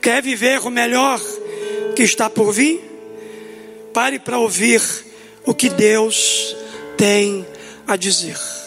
Quer 0.00 0.22
viver 0.22 0.60
o 0.60 0.70
melhor 0.70 1.20
que 1.94 2.02
está 2.02 2.30
por 2.30 2.52
vir? 2.52 2.80
Pare 3.92 4.18
para 4.18 4.38
ouvir 4.38 4.80
o 5.44 5.54
que 5.54 5.68
Deus 5.68 6.56
tem 6.96 7.46
a 7.86 7.96
dizer. 7.96 8.59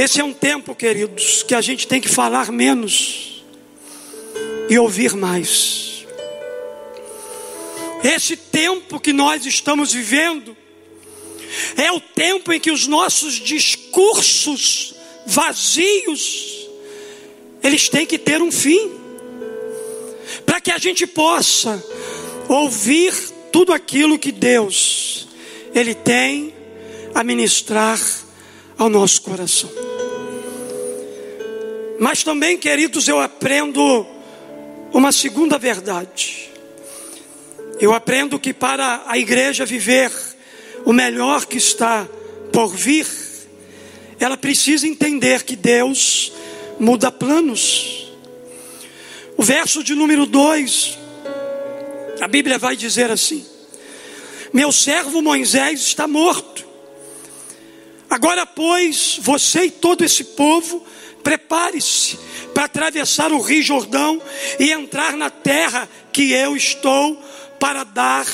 Esse 0.00 0.18
é 0.18 0.24
um 0.24 0.32
tempo, 0.32 0.74
queridos, 0.74 1.42
que 1.42 1.54
a 1.54 1.60
gente 1.60 1.86
tem 1.86 2.00
que 2.00 2.08
falar 2.08 2.50
menos 2.50 3.44
e 4.70 4.78
ouvir 4.78 5.14
mais. 5.14 6.06
Esse 8.02 8.34
tempo 8.34 8.98
que 8.98 9.12
nós 9.12 9.44
estamos 9.44 9.92
vivendo 9.92 10.56
é 11.76 11.92
o 11.92 12.00
tempo 12.00 12.50
em 12.50 12.58
que 12.58 12.70
os 12.70 12.86
nossos 12.86 13.34
discursos 13.34 14.94
vazios 15.26 16.66
eles 17.62 17.90
têm 17.90 18.06
que 18.06 18.16
ter 18.16 18.40
um 18.40 18.50
fim. 18.50 18.92
Para 20.46 20.62
que 20.62 20.70
a 20.70 20.78
gente 20.78 21.06
possa 21.06 21.84
ouvir 22.48 23.12
tudo 23.52 23.70
aquilo 23.70 24.18
que 24.18 24.32
Deus 24.32 25.28
ele 25.74 25.94
tem 25.94 26.54
a 27.14 27.22
ministrar 27.22 28.00
ao 28.78 28.88
nosso 28.88 29.20
coração. 29.20 29.89
Mas 32.00 32.24
também, 32.24 32.56
queridos, 32.56 33.08
eu 33.08 33.20
aprendo 33.20 34.06
uma 34.90 35.12
segunda 35.12 35.58
verdade. 35.58 36.50
Eu 37.78 37.92
aprendo 37.92 38.38
que 38.38 38.54
para 38.54 39.02
a 39.06 39.18
igreja 39.18 39.66
viver 39.66 40.10
o 40.86 40.94
melhor 40.94 41.44
que 41.44 41.58
está 41.58 42.08
por 42.50 42.74
vir, 42.74 43.06
ela 44.18 44.38
precisa 44.38 44.88
entender 44.88 45.42
que 45.42 45.54
Deus 45.54 46.32
muda 46.78 47.12
planos. 47.12 48.10
O 49.36 49.42
verso 49.42 49.84
de 49.84 49.94
número 49.94 50.24
2, 50.24 50.98
a 52.22 52.26
Bíblia 52.26 52.56
vai 52.58 52.76
dizer 52.76 53.10
assim: 53.10 53.44
Meu 54.54 54.72
servo 54.72 55.20
Moisés 55.20 55.82
está 55.82 56.08
morto. 56.08 56.66
Agora, 58.08 58.46
pois, 58.46 59.18
você 59.20 59.64
e 59.64 59.70
todo 59.70 60.02
esse 60.02 60.24
povo 60.24 60.86
Prepare-se 61.22 62.18
para 62.54 62.64
atravessar 62.64 63.32
o 63.32 63.40
Rio 63.40 63.62
Jordão 63.62 64.20
e 64.58 64.70
entrar 64.70 65.16
na 65.16 65.30
terra 65.30 65.88
que 66.12 66.32
eu 66.32 66.56
estou 66.56 67.16
para 67.58 67.84
dar 67.84 68.26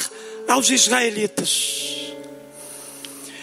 aos 0.49 0.71
israelitas. 0.71 2.15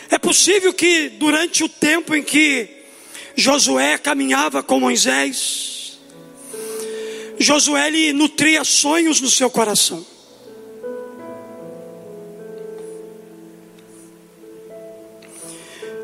É 0.10 0.17
possível 0.17 0.73
que 0.73 1.10
durante 1.10 1.63
o 1.63 1.69
tempo 1.69 2.15
em 2.15 2.23
que 2.23 2.69
Josué 3.36 3.97
caminhava 3.97 4.62
com 4.62 4.79
Moisés, 4.79 5.99
Josué 7.39 7.89
lhe 7.89 8.13
nutria 8.13 8.63
sonhos 8.63 9.19
no 9.19 9.29
seu 9.29 9.49
coração. 9.49 10.06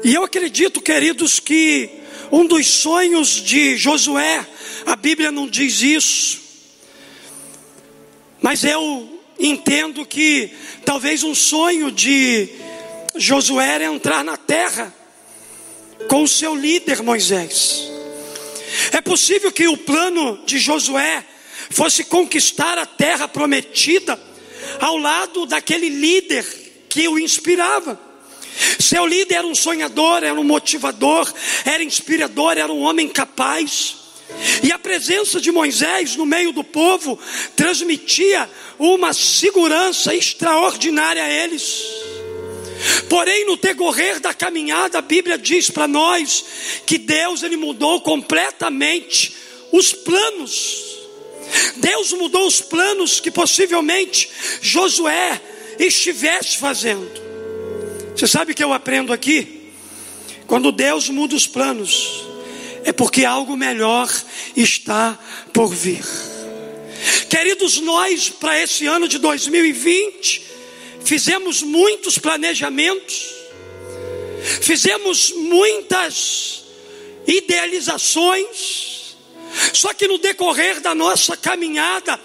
E 0.04 0.14
eu 0.14 0.24
acredito, 0.24 0.82
queridos, 0.82 1.40
que 1.40 1.99
um 2.32 2.46
dos 2.46 2.68
sonhos 2.68 3.44
de 3.44 3.76
Josué, 3.78 4.46
a 4.86 4.96
Bíblia 4.96 5.32
não 5.32 5.48
diz 5.48 5.82
isso, 5.82 6.40
mas 8.42 8.64
eu 8.64 9.22
entendo 9.40 10.06
que 10.06 10.52
talvez 10.86 11.24
um 11.24 11.36
sonho 11.36 11.92
de 11.92 12.50
Josué 13.16 13.68
era 13.76 13.86
entrar 13.86 14.24
na 14.24 14.38
terra 14.38 14.94
com 16.08 16.24
o 16.24 16.28
seu 16.28 16.56
líder 16.56 17.02
Moisés. 17.02 17.90
É 18.92 19.02
possível 19.02 19.52
que 19.52 19.68
o 19.68 19.78
plano 19.78 20.44
de 20.46 20.60
Josué 20.60 21.26
fosse 21.70 22.04
conquistar 22.04 22.78
a 22.78 22.86
terra 22.86 23.28
prometida 23.28 24.20
ao 24.80 24.98
lado 24.98 25.46
daquele 25.46 25.90
líder 25.90 26.46
que 26.88 27.08
o 27.08 27.20
inspirava. 27.20 28.09
Seu 28.80 29.06
líder 29.06 29.36
era 29.36 29.48
um 29.48 29.56
sonhador, 29.56 30.24
era 30.24 30.40
um 30.40 30.44
motivador, 30.44 31.32
era 31.66 31.84
inspirador, 31.84 32.58
era 32.58 32.72
um 32.72 32.82
homem 32.82 33.08
capaz. 33.08 33.96
E 34.64 34.72
a 34.72 34.78
presença 34.78 35.42
de 35.42 35.52
Moisés 35.52 36.16
no 36.16 36.26
meio 36.26 36.52
do 36.52 36.64
povo 36.64 37.20
transmitia 37.56 38.50
uma 38.78 39.14
segurança 39.14 40.14
extraordinária 40.14 41.24
a 41.24 41.30
eles. 41.30 41.84
Porém, 43.10 43.46
no 43.46 43.58
decorrer 43.58 44.20
da 44.20 44.34
caminhada, 44.34 45.00
a 45.00 45.02
Bíblia 45.02 45.38
diz 45.38 45.70
para 45.70 45.88
nós 45.88 46.46
que 46.86 46.98
Deus 46.98 47.44
ele 47.44 47.58
mudou 47.58 48.02
completamente 48.02 49.36
os 49.72 49.94
planos. 49.94 50.86
Deus 51.78 52.14
mudou 52.14 52.46
os 52.46 52.62
planos 52.62 53.20
que 53.20 53.32
possivelmente 53.32 54.30
Josué 54.62 55.42
estivesse 55.80 56.58
fazendo. 56.58 57.19
Você 58.16 58.28
sabe 58.28 58.52
o 58.52 58.56
que 58.56 58.64
eu 58.64 58.74
aprendo 58.74 59.14
aqui? 59.14 59.72
Quando 60.48 60.72
Deus 60.72 61.10
muda 61.10 61.36
os 61.36 61.48
planos, 61.48 62.24
é 62.84 62.92
porque 62.92 63.24
algo 63.24 63.56
melhor 63.56 64.10
está 64.56 65.18
por 65.54 65.74
vir. 65.74 66.04
Queridos, 67.30 67.80
nós, 67.80 68.30
para 68.30 68.60
esse 68.62 68.86
ano 68.88 69.08
de 69.08 69.20
2020, 69.20 70.44
fizemos 71.06 71.62
muitos 71.62 72.18
planejamentos, 72.18 73.34
fizemos 74.62 75.32
muitas 75.34 76.64
idealizações, 77.28 79.16
só 79.72 79.94
que 79.94 80.08
no 80.08 80.18
decorrer 80.18 80.82
da 80.82 80.96
nossa 80.96 81.38
caminhada, 81.38 82.20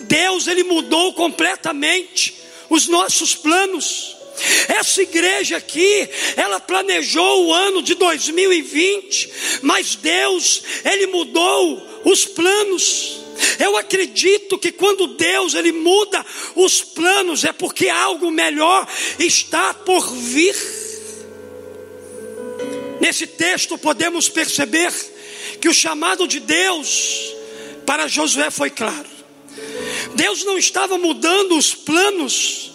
Deus 0.00 0.46
ele 0.46 0.64
mudou 0.64 1.12
completamente 1.14 2.34
os 2.68 2.86
nossos 2.86 3.34
planos. 3.34 4.17
Essa 4.68 5.02
igreja 5.02 5.56
aqui, 5.56 6.08
ela 6.36 6.60
planejou 6.60 7.46
o 7.46 7.52
ano 7.52 7.82
de 7.82 7.94
2020, 7.94 9.30
mas 9.62 9.94
Deus, 9.96 10.62
ele 10.84 11.06
mudou 11.08 12.02
os 12.04 12.24
planos. 12.24 13.20
Eu 13.58 13.76
acredito 13.76 14.58
que 14.58 14.72
quando 14.72 15.06
Deus 15.08 15.54
ele 15.54 15.72
muda 15.72 16.24
os 16.54 16.82
planos 16.82 17.44
é 17.44 17.52
porque 17.52 17.88
algo 17.88 18.30
melhor 18.30 18.86
está 19.18 19.72
por 19.74 20.12
vir. 20.14 20.56
Nesse 23.00 23.26
texto 23.26 23.78
podemos 23.78 24.28
perceber 24.28 24.92
que 25.60 25.68
o 25.68 25.74
chamado 25.74 26.26
de 26.26 26.40
Deus 26.40 27.32
para 27.86 28.08
Josué 28.08 28.50
foi 28.50 28.70
claro. 28.70 29.08
Deus 30.14 30.44
não 30.44 30.58
estava 30.58 30.98
mudando 30.98 31.56
os 31.56 31.74
planos 31.74 32.72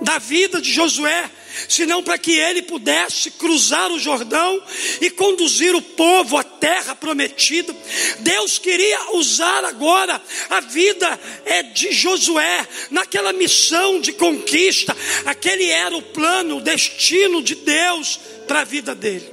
da 0.00 0.18
vida 0.18 0.60
de 0.60 0.72
Josué, 0.72 1.30
senão 1.68 2.02
para 2.02 2.16
que 2.16 2.32
ele 2.32 2.62
pudesse 2.62 3.30
cruzar 3.32 3.90
o 3.92 3.98
Jordão 3.98 4.62
e 5.00 5.10
conduzir 5.10 5.74
o 5.74 5.82
povo 5.82 6.36
à 6.36 6.44
terra 6.44 6.94
prometida. 6.94 7.74
Deus 8.20 8.58
queria 8.58 9.12
usar 9.12 9.64
agora 9.64 10.20
a 10.48 10.60
vida 10.60 11.20
é, 11.44 11.62
de 11.62 11.92
Josué 11.92 12.66
naquela 12.90 13.32
missão 13.32 14.00
de 14.00 14.12
conquista. 14.12 14.96
Aquele 15.26 15.68
era 15.68 15.96
o 15.96 16.02
plano, 16.02 16.58
o 16.58 16.62
destino 16.62 17.42
de 17.42 17.54
Deus 17.56 18.18
para 18.46 18.60
a 18.60 18.64
vida 18.64 18.94
dele. 18.94 19.30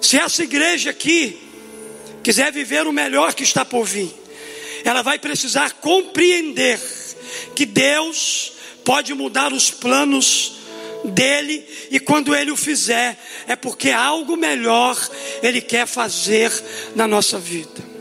Se 0.00 0.16
essa 0.16 0.44
igreja 0.44 0.90
aqui 0.90 1.38
quiser 2.22 2.52
viver 2.52 2.86
o 2.86 2.92
melhor 2.92 3.34
que 3.34 3.42
está 3.42 3.64
por 3.64 3.84
vir, 3.84 4.14
ela 4.84 5.02
vai 5.02 5.18
precisar 5.18 5.72
compreender 5.74 6.78
que 7.54 7.64
Deus 7.64 8.53
pode 8.84 9.14
mudar 9.14 9.52
os 9.52 9.70
planos 9.70 10.56
dele, 11.04 11.64
e 11.90 12.00
quando 12.00 12.34
ele 12.34 12.50
o 12.50 12.56
fizer, 12.56 13.18
é 13.46 13.54
porque 13.54 13.90
algo 13.90 14.36
melhor 14.36 14.96
ele 15.42 15.60
quer 15.60 15.86
fazer 15.86 16.50
na 16.94 17.06
nossa 17.06 17.38
vida. 17.38 17.94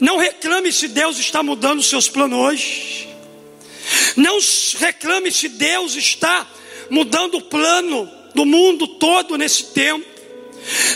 Não 0.00 0.18
reclame 0.18 0.72
se 0.72 0.88
Deus 0.88 1.18
está 1.18 1.42
mudando 1.42 1.78
os 1.78 1.88
seus 1.88 2.08
planos 2.08 2.38
hoje. 2.38 3.08
Não 4.16 4.38
reclame 4.78 5.30
se 5.30 5.48
Deus 5.48 5.94
está 5.94 6.46
mudando 6.90 7.38
o 7.38 7.42
plano 7.42 8.10
do 8.34 8.44
mundo 8.44 8.86
todo 8.86 9.36
nesse 9.36 9.66
tempo. 9.66 10.06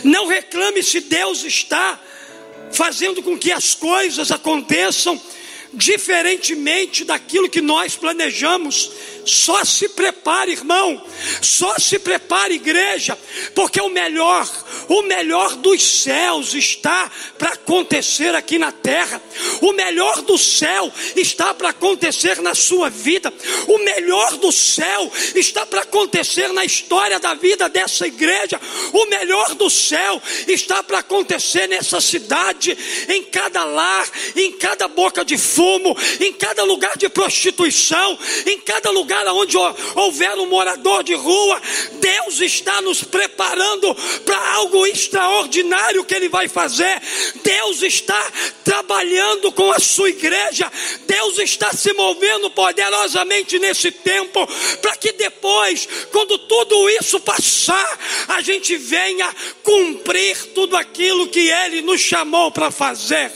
Não 0.04 0.26
reclame 0.26 0.82
se 0.82 1.00
Deus 1.00 1.44
está 1.44 1.98
fazendo 2.72 3.22
com 3.22 3.38
que 3.38 3.52
as 3.52 3.74
coisas 3.74 4.30
aconteçam 4.30 5.20
diferentemente 5.72 7.04
daquilo 7.04 7.48
que 7.48 7.60
nós 7.60 7.96
planejamos. 7.96 8.90
Só 9.24 9.64
se 9.64 9.88
prepare, 9.90 10.52
irmão. 10.52 11.04
Só 11.40 11.78
se 11.78 11.98
prepare, 11.98 12.54
igreja, 12.54 13.16
porque 13.54 13.80
o 13.80 13.88
melhor, 13.88 14.48
o 14.88 15.02
melhor 15.02 15.56
dos 15.56 15.82
céus 15.82 16.54
está 16.54 17.10
para 17.38 17.50
acontecer 17.50 18.34
aqui 18.34 18.58
na 18.58 18.72
terra. 18.72 19.22
O 19.60 19.72
melhor 19.72 20.22
do 20.22 20.38
céu 20.38 20.92
está 21.14 21.54
para 21.54 21.70
acontecer 21.70 22.40
na 22.40 22.54
sua 22.54 22.88
vida. 22.88 23.32
O 23.68 23.78
melhor 23.78 24.36
do 24.38 24.50
céu 24.50 25.12
está 25.34 25.66
para 25.66 25.82
acontecer 25.82 26.52
na 26.52 26.64
história 26.64 27.20
da 27.20 27.34
vida 27.34 27.68
dessa 27.68 28.06
igreja. 28.06 28.60
O 28.92 29.06
melhor 29.06 29.54
do 29.54 29.70
céu 29.70 30.20
está 30.46 30.82
para 30.82 30.98
acontecer 30.98 31.68
nessa 31.68 32.00
cidade, 32.00 32.76
em 33.08 33.24
cada 33.24 33.64
lar, 33.64 34.08
em 34.36 34.52
cada 34.52 34.88
boca 34.88 35.24
de 35.24 35.36
fumo, 35.36 35.96
em 36.20 36.32
cada 36.32 36.64
lugar 36.64 36.96
de 36.96 37.08
prostituição, 37.08 38.18
em 38.46 38.58
cada 38.58 38.90
lugar 38.90 39.26
onde 39.28 39.56
houver 39.94 40.34
um 40.38 40.46
morador 40.46 41.02
de 41.02 41.14
rua, 41.14 41.60
Deus 42.00 42.40
está 42.40 42.80
nos 42.80 43.02
preparando 43.02 43.94
para 44.24 44.54
algo 44.54 44.86
extraordinário 44.86 46.04
que 46.04 46.14
Ele 46.14 46.28
vai 46.28 46.48
fazer. 46.48 47.00
Deus 47.42 47.82
está 47.82 48.20
trabalhando 48.64 49.52
com 49.52 49.70
a 49.72 49.78
sua 49.78 50.10
igreja, 50.10 50.70
Deus 51.06 51.38
está 51.38 51.72
se 51.72 51.92
movendo 51.92 52.50
poderosamente 52.50 53.58
nesse 53.58 53.90
tempo, 53.90 54.46
para 54.80 54.96
que 54.96 55.12
depois, 55.12 55.88
quando 56.10 56.38
tudo 56.38 56.88
isso 56.90 57.20
passar, 57.20 57.98
a 58.28 58.40
gente 58.40 58.76
venha 58.80 59.32
cumprir 59.62 60.36
tudo 60.54 60.76
aquilo 60.76 61.28
que 61.28 61.50
Ele 61.50 61.82
nos 61.82 62.00
chamou 62.00 62.50
para 62.50 62.70
fazer. 62.70 63.30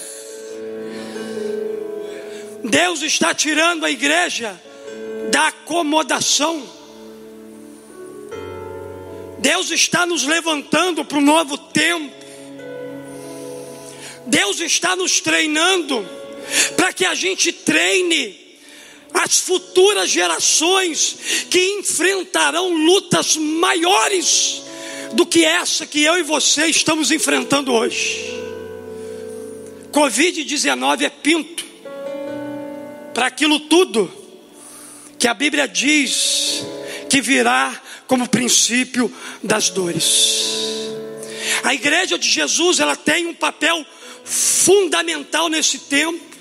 Deus 2.65 3.03
está 3.03 3.35
tirando 3.35 3.85
a 3.85 3.91
igreja 3.91 4.61
da 5.31 5.49
acomodação. 5.49 6.67
Deus 9.39 9.71
está 9.71 10.07
nos 10.07 10.25
levantando 10.25 11.05
para 11.05 11.19
um 11.19 11.21
novo 11.21 11.59
tempo. 11.59 12.15
Deus 14.27 14.61
está 14.61 14.97
nos 14.97 15.21
treinando 15.21 16.09
para 16.77 16.93
que 16.93 17.05
a 17.05 17.15
gente 17.15 17.53
treine 17.53 18.43
as 19.13 19.39
futuras 19.39 20.09
gerações 20.11 21.47
que 21.51 21.61
enfrentarão 21.79 22.75
lutas 22.75 23.37
maiores 23.37 24.64
do 25.15 25.25
que 25.25 25.45
essa 25.45 25.87
que 25.87 26.03
eu 26.03 26.19
e 26.19 26.23
você 26.23 26.67
estamos 26.67 27.11
enfrentando 27.11 27.73
hoje. 27.73 28.33
Covid-19 29.93 31.03
é 31.03 31.11
pinto 31.11 31.65
para 33.15 33.27
aquilo 33.27 33.61
tudo 33.61 34.11
que 35.19 35.29
a 35.29 35.35
Bíblia 35.35 35.69
diz 35.69 36.65
que 37.09 37.21
virá 37.21 37.81
como 38.07 38.29
princípio 38.29 39.13
das 39.43 39.71
dores. 39.71 40.65
A 41.63 41.73
igreja 41.73 42.19
de 42.19 42.29
Jesus, 42.29 42.81
ela 42.81 42.97
tem 42.97 43.27
um 43.27 43.35
papel 43.35 43.87
fundamental 44.25 45.49
nesse 45.49 45.79
tempo 45.79 46.35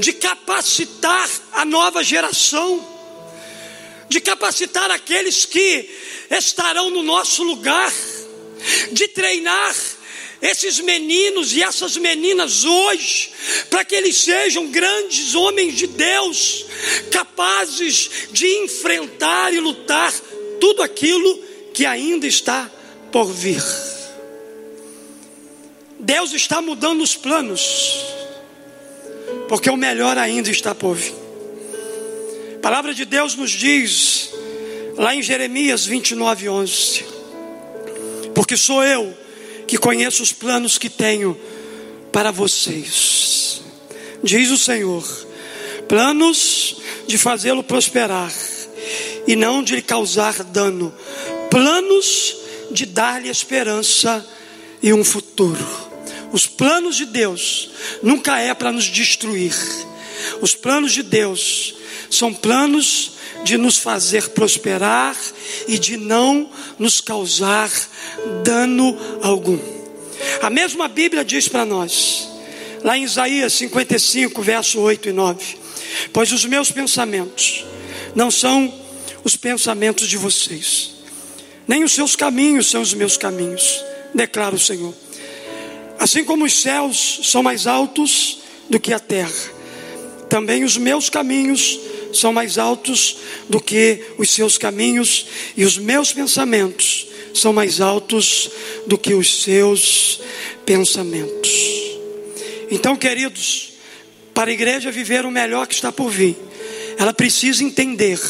de 0.00 0.12
capacitar 0.12 1.28
a 1.52 1.64
nova 1.64 2.02
geração, 2.02 2.84
de 4.10 4.20
capacitar 4.20 4.90
aqueles 4.90 5.46
que 5.46 5.88
estarão 6.28 6.90
no 6.90 7.00
nosso 7.00 7.44
lugar, 7.44 7.92
de 8.90 9.06
treinar 9.06 9.72
esses 10.42 10.80
meninos 10.80 11.52
e 11.52 11.62
essas 11.62 11.96
meninas 11.96 12.64
hoje, 12.64 13.30
para 13.70 13.84
que 13.84 13.94
eles 13.94 14.16
sejam 14.16 14.66
grandes 14.66 15.36
homens 15.36 15.76
de 15.76 15.86
Deus, 15.86 16.66
capazes 17.12 18.10
de 18.32 18.48
enfrentar 18.64 19.54
e 19.54 19.60
lutar 19.60 20.12
tudo 20.60 20.82
aquilo 20.82 21.38
que 21.72 21.86
ainda 21.86 22.26
está 22.26 22.68
por 23.12 23.32
vir. 23.32 23.62
Deus 26.00 26.32
está 26.32 26.60
mudando 26.60 27.00
os 27.00 27.14
planos, 27.14 28.04
porque 29.48 29.70
o 29.70 29.76
melhor 29.76 30.18
ainda 30.18 30.50
está 30.50 30.74
por 30.74 30.96
vir. 30.96 31.29
A 32.60 32.62
palavra 32.62 32.92
de 32.92 33.06
Deus 33.06 33.34
nos 33.34 33.52
diz, 33.52 34.34
lá 34.94 35.14
em 35.14 35.22
Jeremias 35.22 35.86
29, 35.86 36.50
11: 36.50 37.04
Porque 38.34 38.54
sou 38.54 38.84
eu 38.84 39.16
que 39.66 39.78
conheço 39.78 40.22
os 40.22 40.30
planos 40.30 40.76
que 40.76 40.90
tenho 40.90 41.40
para 42.12 42.30
vocês, 42.30 43.62
diz 44.22 44.50
o 44.50 44.58
Senhor, 44.58 45.02
planos 45.88 46.76
de 47.06 47.16
fazê-lo 47.16 47.64
prosperar 47.64 48.30
e 49.26 49.34
não 49.34 49.62
de 49.62 49.76
lhe 49.76 49.82
causar 49.82 50.44
dano, 50.44 50.94
planos 51.50 52.36
de 52.70 52.84
dar-lhe 52.84 53.30
esperança 53.30 54.22
e 54.82 54.92
um 54.92 55.02
futuro. 55.02 55.66
Os 56.30 56.46
planos 56.46 56.94
de 56.94 57.06
Deus 57.06 57.70
nunca 58.02 58.38
é 58.38 58.52
para 58.52 58.70
nos 58.70 58.84
destruir. 58.84 59.54
Os 60.42 60.54
planos 60.54 60.92
de 60.92 61.02
Deus 61.02 61.79
são 62.10 62.34
planos 62.34 63.12
de 63.44 63.56
nos 63.56 63.78
fazer 63.78 64.28
prosperar 64.30 65.16
e 65.66 65.78
de 65.78 65.96
não 65.96 66.50
nos 66.78 67.00
causar 67.00 67.70
dano 68.42 68.98
algum. 69.22 69.58
A 70.42 70.50
mesma 70.50 70.88
Bíblia 70.88 71.24
diz 71.24 71.48
para 71.48 71.64
nós, 71.64 72.28
lá 72.82 72.98
em 72.98 73.04
Isaías 73.04 73.52
55, 73.54 74.42
verso 74.42 74.80
8 74.80 75.08
e 75.08 75.12
9: 75.12 75.58
Pois 76.12 76.32
os 76.32 76.44
meus 76.44 76.70
pensamentos 76.70 77.64
não 78.14 78.30
são 78.30 78.72
os 79.24 79.36
pensamentos 79.36 80.08
de 80.08 80.16
vocês, 80.16 80.94
nem 81.66 81.84
os 81.84 81.92
seus 81.92 82.16
caminhos 82.16 82.68
são 82.68 82.82
os 82.82 82.92
meus 82.92 83.16
caminhos, 83.16 83.84
declara 84.14 84.54
o 84.54 84.58
Senhor. 84.58 84.94
Assim 85.98 86.24
como 86.24 86.44
os 86.44 86.60
céus 86.60 87.20
são 87.24 87.42
mais 87.42 87.66
altos 87.66 88.38
do 88.68 88.80
que 88.80 88.92
a 88.92 88.98
terra, 88.98 89.30
também 90.28 90.64
os 90.64 90.76
meus 90.76 91.10
caminhos 91.10 91.78
são 92.12 92.32
mais 92.32 92.58
altos 92.58 93.16
do 93.48 93.60
que 93.60 94.04
os 94.18 94.30
seus 94.30 94.58
caminhos, 94.58 95.26
e 95.56 95.64
os 95.64 95.78
meus 95.78 96.12
pensamentos 96.12 97.06
são 97.34 97.52
mais 97.52 97.80
altos 97.80 98.50
do 98.86 98.98
que 98.98 99.14
os 99.14 99.42
seus 99.42 100.20
pensamentos. 100.64 101.50
Então, 102.70 102.96
queridos, 102.96 103.72
para 104.34 104.50
a 104.50 104.54
igreja 104.54 104.90
viver 104.90 105.24
o 105.24 105.30
melhor 105.30 105.66
que 105.66 105.74
está 105.74 105.92
por 105.92 106.10
vir, 106.10 106.36
ela 106.98 107.12
precisa 107.12 107.64
entender 107.64 108.20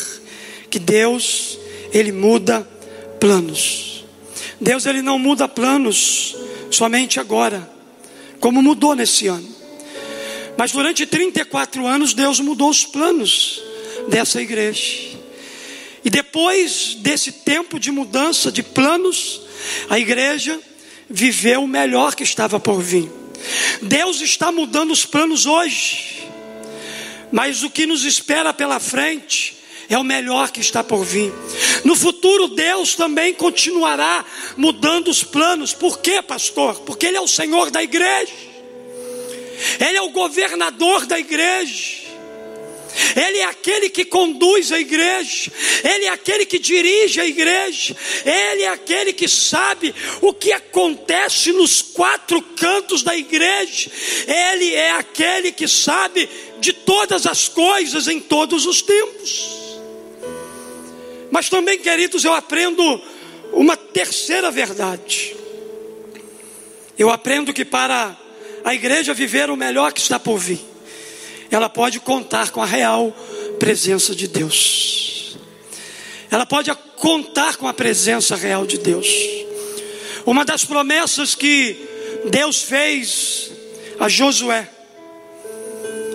que 0.69 0.79
Deus, 0.79 1.59
Ele 1.93 2.13
muda 2.13 2.67
planos. 3.19 4.05
Deus, 4.61 4.87
Ele 4.87 5.03
não 5.03 5.19
muda 5.19 5.49
planos 5.49 6.37
somente 6.71 7.19
agora, 7.19 7.69
como 8.39 8.63
mudou 8.63 8.95
nesse 8.95 9.27
ano. 9.27 9.49
Mas 10.57 10.73
durante 10.73 11.07
34 11.07 11.87
anos, 11.87 12.15
Deus 12.15 12.39
mudou 12.41 12.69
os 12.69 12.85
planos 12.85 13.70
dessa 14.09 14.41
igreja. 14.41 15.19
E 16.05 16.11
depois 16.11 16.95
desse 17.01 17.33
tempo 17.33 17.79
de 17.79 17.91
mudança 17.91 18.51
de 18.51 18.63
planos, 18.63 19.43
a 19.89 19.99
igreja 19.99 20.59
viveu 21.09 21.65
o 21.65 21.69
melhor 21.69 22.15
que 22.15 22.23
estava 22.23 22.59
por 22.59 22.81
vir. 22.81 23.11
Deus 23.83 24.21
está 24.21 24.53
mudando 24.53 24.91
os 24.93 25.05
planos 25.05 25.47
hoje, 25.47 26.29
mas 27.33 27.63
o 27.63 27.71
que 27.71 27.87
nos 27.87 28.05
espera 28.05 28.53
pela 28.53 28.79
frente 28.79 29.59
é 29.89 29.99
o 29.99 30.05
melhor 30.05 30.51
que 30.51 30.61
está 30.61 30.85
por 30.85 31.05
vir. 31.05 31.33
No 31.85 31.97
futuro, 31.97 32.49
Deus 32.49 32.95
também 32.95 33.35
continuará 33.35 34.25
mudando 34.57 35.09
os 35.09 35.25
planos. 35.25 35.73
Por 35.75 35.99
quê, 35.99 36.23
pastor? 36.23 36.81
Porque 36.83 37.07
Ele 37.07 37.17
é 37.17 37.21
o 37.21 37.27
Senhor 37.27 37.71
da 37.71 37.83
igreja, 37.83 38.33
Ele 39.81 39.99
é 39.99 40.03
o 40.03 40.11
governador 40.11 41.07
da 41.07 41.19
igreja. 41.19 42.01
Ele 43.17 43.39
é 43.39 43.45
aquele 43.45 43.91
que 43.91 44.05
conduz 44.05 44.73
a 44.73 44.79
igreja, 44.79 45.51
Ele 45.83 46.07
é 46.07 46.09
aquele 46.09 46.45
que 46.47 46.59
dirige 46.59 47.21
a 47.21 47.27
igreja, 47.27 47.97
Ele 48.25 48.63
é 48.63 48.69
aquele 48.69 49.13
que 49.13 49.29
sabe 49.29 49.95
o 50.21 50.33
que 50.33 50.53
acontece 50.53 51.53
nos 51.53 51.83
quatro 51.83 52.41
cantos 52.43 53.03
da 53.03 53.17
igreja, 53.17 53.91
Ele 54.27 54.75
é 54.75 54.93
aquele 54.93 55.53
que 55.53 55.67
sabe 55.67 56.29
de 56.61 56.73
todas 56.73 57.27
as 57.27 57.49
coisas 57.49 58.09
em 58.09 58.21
todos 58.21 58.67
os 58.67 58.83
tempos. 58.83 59.61
Mas 61.31 61.49
também, 61.49 61.79
queridos, 61.79 62.25
eu 62.25 62.35
aprendo 62.35 63.01
uma 63.53 63.77
terceira 63.77 64.51
verdade. 64.51 65.37
Eu 66.99 67.09
aprendo 67.09 67.53
que 67.53 67.65
para 67.65 68.17
a 68.65 68.75
igreja 68.75 69.15
viver 69.15 69.49
o 69.49 69.57
melhor 69.57 69.93
que 69.93 70.01
está 70.01 70.19
por 70.19 70.39
vir, 70.39 70.61
ela 71.51 71.69
pode 71.69 72.01
contar 72.01 72.51
com 72.51 72.63
a 72.63 72.67
real 72.67 73.11
presença 73.59 74.15
de 74.15 74.29
Deus. 74.29 75.37
Ela 76.31 76.47
pode 76.47 76.73
contar 76.97 77.57
com 77.57 77.67
a 77.67 77.75
presença 77.75 78.37
real 78.37 78.67
de 78.67 78.79
Deus. 78.79 79.09
Uma 80.25 80.45
das 80.45 80.65
promessas 80.65 81.35
que 81.35 81.77
Deus 82.31 82.63
fez 82.63 83.51
a 83.99 84.09
Josué, 84.09 84.69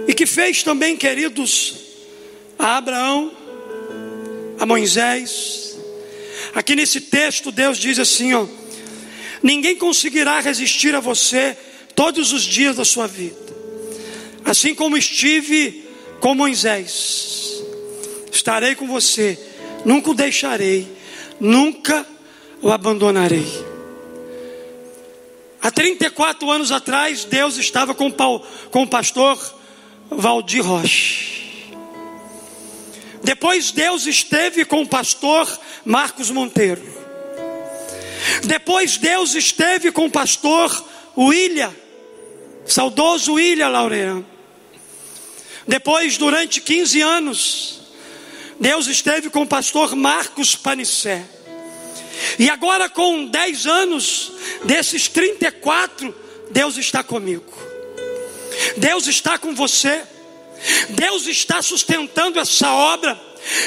e 0.07 0.13
que 0.13 0.25
fez 0.25 0.63
também, 0.63 0.95
queridos, 0.95 1.75
a 2.57 2.77
Abraão, 2.77 3.31
a 4.59 4.65
Moisés. 4.65 5.77
Aqui 6.53 6.75
nesse 6.75 7.01
texto, 7.01 7.51
Deus 7.51 7.77
diz 7.77 7.99
assim: 7.99 8.33
ó, 8.33 8.45
ninguém 9.41 9.75
conseguirá 9.75 10.39
resistir 10.39 10.95
a 10.95 10.99
você 10.99 11.57
todos 11.95 12.31
os 12.33 12.43
dias 12.43 12.75
da 12.75 12.85
sua 12.85 13.07
vida, 13.07 13.44
assim 14.45 14.75
como 14.75 14.95
estive 14.95 15.83
com 16.19 16.35
Moisés, 16.35 17.63
estarei 18.31 18.75
com 18.75 18.87
você, 18.87 19.37
nunca 19.83 20.11
o 20.11 20.13
deixarei, 20.13 20.87
nunca 21.39 22.05
o 22.61 22.71
abandonarei. 22.71 23.45
Há 25.61 25.71
34 25.71 26.49
anos 26.51 26.71
atrás, 26.71 27.25
Deus 27.25 27.57
estava 27.57 27.95
com, 27.95 28.11
com 28.69 28.83
o 28.83 28.87
pastor 28.87 29.39
Valdir 30.11 30.63
Rocha. 30.63 31.33
Depois 33.23 33.71
Deus 33.71 34.05
esteve 34.05 34.63
com 34.63 34.83
o 34.83 34.87
pastor 34.87 35.49
Marcos 35.83 36.29
Monteiro. 36.29 36.83
Depois 38.43 38.97
Deus 38.97 39.33
esteve 39.33 39.91
com 39.91 40.05
o 40.05 40.11
pastor 40.11 40.85
William, 41.17 41.73
saudoso 42.65 43.33
William 43.33 43.69
Laureano. 43.69 44.34
Depois, 45.67 46.17
durante 46.17 46.61
15 46.61 47.01
anos, 47.01 47.79
Deus 48.59 48.87
esteve 48.87 49.29
com 49.29 49.41
o 49.41 49.47
pastor 49.47 49.95
Marcos 49.95 50.55
Panicé. 50.55 51.25
E 52.39 52.49
agora, 52.49 52.87
com 52.89 53.25
10 53.25 53.65
anos, 53.65 54.31
desses 54.63 55.07
34, 55.07 56.15
Deus 56.51 56.77
está 56.77 57.03
comigo. 57.03 57.51
Deus 58.77 59.07
está 59.07 59.37
com 59.37 59.53
você. 59.53 60.03
Deus 60.89 61.27
está 61.27 61.61
sustentando 61.61 62.39
essa 62.39 62.71
obra, 62.71 63.19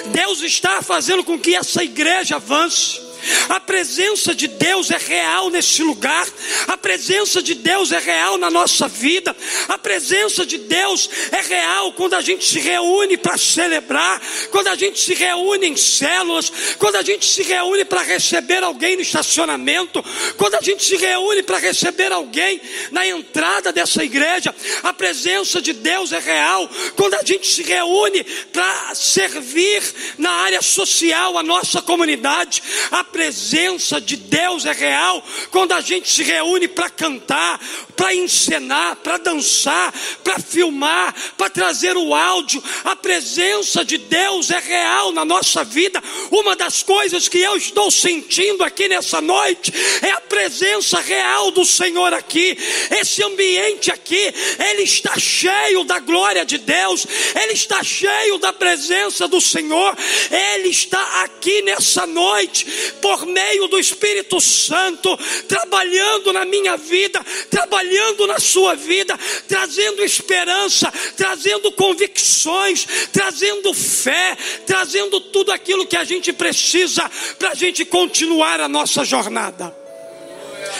Deus 0.06 0.42
está 0.42 0.82
fazendo 0.82 1.22
com 1.22 1.38
que 1.38 1.54
essa 1.54 1.82
igreja 1.84 2.37
avance. 2.37 3.07
A 3.48 3.61
presença 3.61 4.35
de 4.35 4.46
Deus 4.46 4.90
é 4.90 4.96
real 4.96 5.50
nesse 5.50 5.83
lugar, 5.83 6.26
a 6.66 6.76
presença 6.76 7.42
de 7.42 7.54
Deus 7.54 7.92
é 7.92 7.98
real 7.98 8.38
na 8.38 8.50
nossa 8.50 8.88
vida, 8.88 9.35
a 9.68 9.78
presença 9.78 10.44
de 10.44 10.59
Deus 10.59 11.09
é 11.33 11.40
real 11.40 11.92
quando 11.92 12.14
a 12.14 12.20
gente 12.20 12.46
se 12.46 12.61
reúne 12.61 13.16
para 13.16 13.37
celebrar, 13.37 14.20
quando 14.50 14.68
a 14.68 14.74
gente 14.74 15.00
se 15.00 15.14
reúne 15.14 15.68
em 15.68 15.76
células, 15.76 16.52
quando 16.78 16.96
a 16.96 17.02
gente 17.02 17.26
se 17.26 17.42
reúne 17.42 17.85
para 17.85 18.02
receber 18.02 18.62
alguém 18.62 18.96
no 18.96 19.02
estacionamento, 19.02 20.04
quando 20.37 20.54
a 20.54 20.61
gente 20.61 20.85
se 20.85 20.96
reúne 20.96 21.42
para 21.42 21.59
receber 21.59 22.12
alguém 22.12 22.61
na 22.90 23.07
entrada 23.07 23.72
dessa 23.72 24.04
igreja, 24.04 24.54
a 24.83 24.92
presença 24.92 25.61
de 25.61 25.72
Deus 25.72 26.12
é 26.12 26.18
real 26.18 26.68
quando 26.96 27.14
a 27.14 27.22
gente 27.24 27.46
se 27.46 27.62
reúne 27.62 28.24
para 28.52 28.94
servir 28.94 29.83
na 30.16 30.31
área 30.31 30.62
social 30.62 31.37
a 31.38 31.42
nossa 31.42 31.81
comunidade, 31.83 32.62
a 32.90 33.04
presença 33.08 34.00
de 34.00 34.16
Deus 34.16 34.64
é 34.64 34.72
real 34.72 35.24
quando 35.50 35.72
a 35.72 35.80
gente 35.80 36.08
se 36.08 36.22
reúne 36.22 36.68
para 36.68 36.88
cantar, 36.90 37.60
para 37.96 38.14
encenar, 38.14 38.96
para 38.96 39.18
dançar, 39.18 39.92
para 40.22 40.38
filmar, 40.38 41.14
para 41.36 41.50
trazer 41.50 41.96
o 41.96 42.14
áudio. 42.14 42.62
A 42.84 42.94
presença 42.94 43.84
de 43.84 43.98
Deus 43.98 44.50
é 44.50 44.58
real 44.58 45.12
na 45.12 45.24
nossa 45.24 45.64
vida. 45.64 46.02
Uma 46.30 46.54
das 46.54 46.82
coisas 46.82 47.28
que 47.28 47.38
eu 47.38 47.56
estou 47.56 47.90
sentindo 47.90 48.62
aqui 48.62 48.88
nessa 48.88 49.20
noite 49.20 49.72
é 50.02 50.10
a 50.10 50.20
presença 50.20 51.00
real 51.00 51.50
do 51.50 51.64
Senhor 51.64 52.12
aqui. 52.14 52.56
Esse 53.00 53.22
ambiente 53.22 53.90
aqui, 53.90 54.32
ele 54.70 54.82
está 54.82 55.18
cheio 55.18 55.84
da 55.84 55.98
glória 55.98 56.44
de 56.44 56.58
Deus, 56.58 57.06
ele 57.34 57.52
está 57.52 57.82
cheio 57.82 58.38
da 58.38 58.52
presença 58.52 59.26
do 59.26 59.40
Senhor, 59.40 59.96
ele 60.30 60.68
está 60.68 61.22
aqui 61.22 61.62
nessa 61.62 62.06
noite 62.06 62.66
por 63.00 63.26
meio 63.26 63.68
do 63.68 63.78
Espírito 63.78 64.40
Santo, 64.40 65.16
trabalhando 65.46 66.32
na 66.32 66.44
minha 66.44 66.76
vida, 66.76 67.24
trabalhando 67.50 68.26
na 68.26 68.38
sua 68.38 68.74
vida, 68.74 69.18
trazendo 69.46 70.04
esperança, 70.04 70.92
trazendo 71.16 71.72
convicções, 71.72 72.87
trazendo 73.12 73.72
fé, 73.74 74.37
trazendo 74.66 75.20
tudo 75.20 75.52
aquilo 75.52 75.87
que 75.87 75.96
a 75.96 76.04
gente 76.04 76.32
precisa 76.32 77.11
para 77.38 77.50
a 77.50 77.54
gente 77.54 77.84
continuar 77.84 78.61
a 78.61 78.68
nossa 78.68 79.04
jornada. 79.04 79.74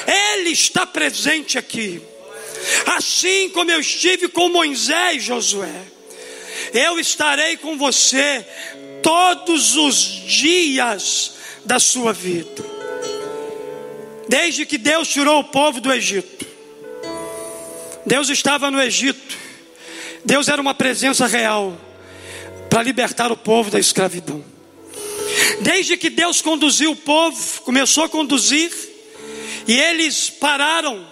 Ele 0.07 0.50
está 0.50 0.87
presente 0.87 1.59
aqui. 1.59 2.00
Assim 2.87 3.48
como 3.50 3.70
eu 3.70 3.81
estive 3.81 4.28
com 4.28 4.48
Moisés 4.48 5.22
Josué, 5.22 5.83
eu 6.72 6.98
estarei 6.98 7.57
com 7.57 7.78
você 7.78 8.44
todos 9.02 9.76
os 9.76 9.96
dias 10.26 11.38
da 11.68 11.78
sua 11.78 12.14
vida. 12.14 12.64
Desde 14.26 14.64
que 14.64 14.78
Deus 14.78 15.07
tirou 15.07 15.40
o 15.40 15.44
povo 15.44 15.83
do 15.83 15.92
Egito, 15.92 16.46
Deus 18.07 18.31
estava 18.31 18.70
no 18.70 18.81
Egito, 18.81 19.37
Deus 20.24 20.48
era 20.48 20.62
uma 20.62 20.72
presença 20.72 21.26
real 21.26 21.78
para 22.70 22.83
libertar 22.83 23.31
o 23.31 23.37
povo 23.37 23.70
da 23.70 23.78
escravidão. 23.78 24.42
Desde 25.61 25.98
que 25.98 26.09
Deus 26.09 26.40
conduziu 26.40 26.92
o 26.92 26.96
povo, 26.96 27.61
começou 27.61 28.04
a 28.04 28.09
conduzir, 28.09 28.72
e 29.66 29.78
eles 29.78 30.31
pararam 30.31 31.07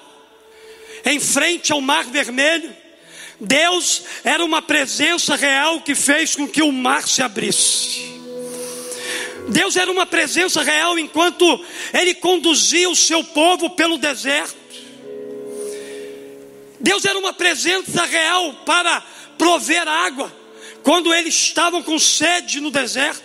em 1.05 1.21
frente 1.21 1.71
ao 1.71 1.83
Mar 1.83 2.05
Vermelho. 2.05 2.75
Deus 3.39 4.05
era 4.25 4.43
uma 4.43 4.63
presença 4.63 5.37
real 5.37 5.83
que 5.83 5.95
fez 5.95 6.35
com 6.35 6.49
que 6.49 6.63
o 6.63 6.73
mar 6.73 7.07
se 7.07 7.23
abrisse. 7.23 8.16
Deus 9.49 9.77
era 9.77 9.91
uma 9.91 10.07
presença 10.07 10.63
real 10.63 10.99
enquanto 10.99 11.65
ele 11.93 12.15
conduzia 12.15 12.89
o 12.91 12.97
seu 12.97 13.23
povo 13.23 13.71
pelo 13.71 13.99
deserto. 13.99 14.57
Deus 16.81 17.05
era 17.05 17.19
uma 17.19 17.33
presença 17.33 18.05
real 18.05 18.53
para 18.65 19.01
prover 19.39 19.87
água 19.87 20.33
quando 20.83 21.13
eles 21.13 21.35
estavam 21.35 21.83
com 21.83 21.99
sede 21.99 22.61
no 22.61 22.71
deserto. 22.71 23.25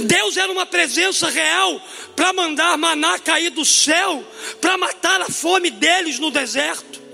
Deus 0.00 0.36
era 0.36 0.50
uma 0.50 0.66
presença 0.66 1.28
real 1.28 1.80
para 2.16 2.32
mandar 2.32 2.76
maná 2.78 3.18
cair 3.18 3.50
do 3.50 3.64
céu, 3.64 4.24
para 4.60 4.78
matar 4.78 5.20
a 5.20 5.26
fome 5.26 5.70
deles 5.70 6.18
no 6.18 6.30
deserto. 6.30 7.07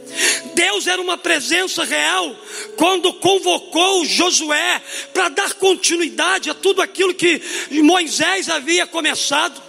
Deus 0.55 0.87
era 0.87 1.01
uma 1.01 1.17
presença 1.17 1.85
real 1.85 2.37
quando 2.77 3.13
convocou 3.15 4.05
Josué 4.05 4.83
para 5.13 5.29
dar 5.29 5.55
continuidade 5.55 6.51
a 6.51 6.55
tudo 6.55 6.83
aquilo 6.83 7.15
que 7.15 7.41
Moisés 7.83 8.49
havia 8.49 8.87
começado. 8.87 9.63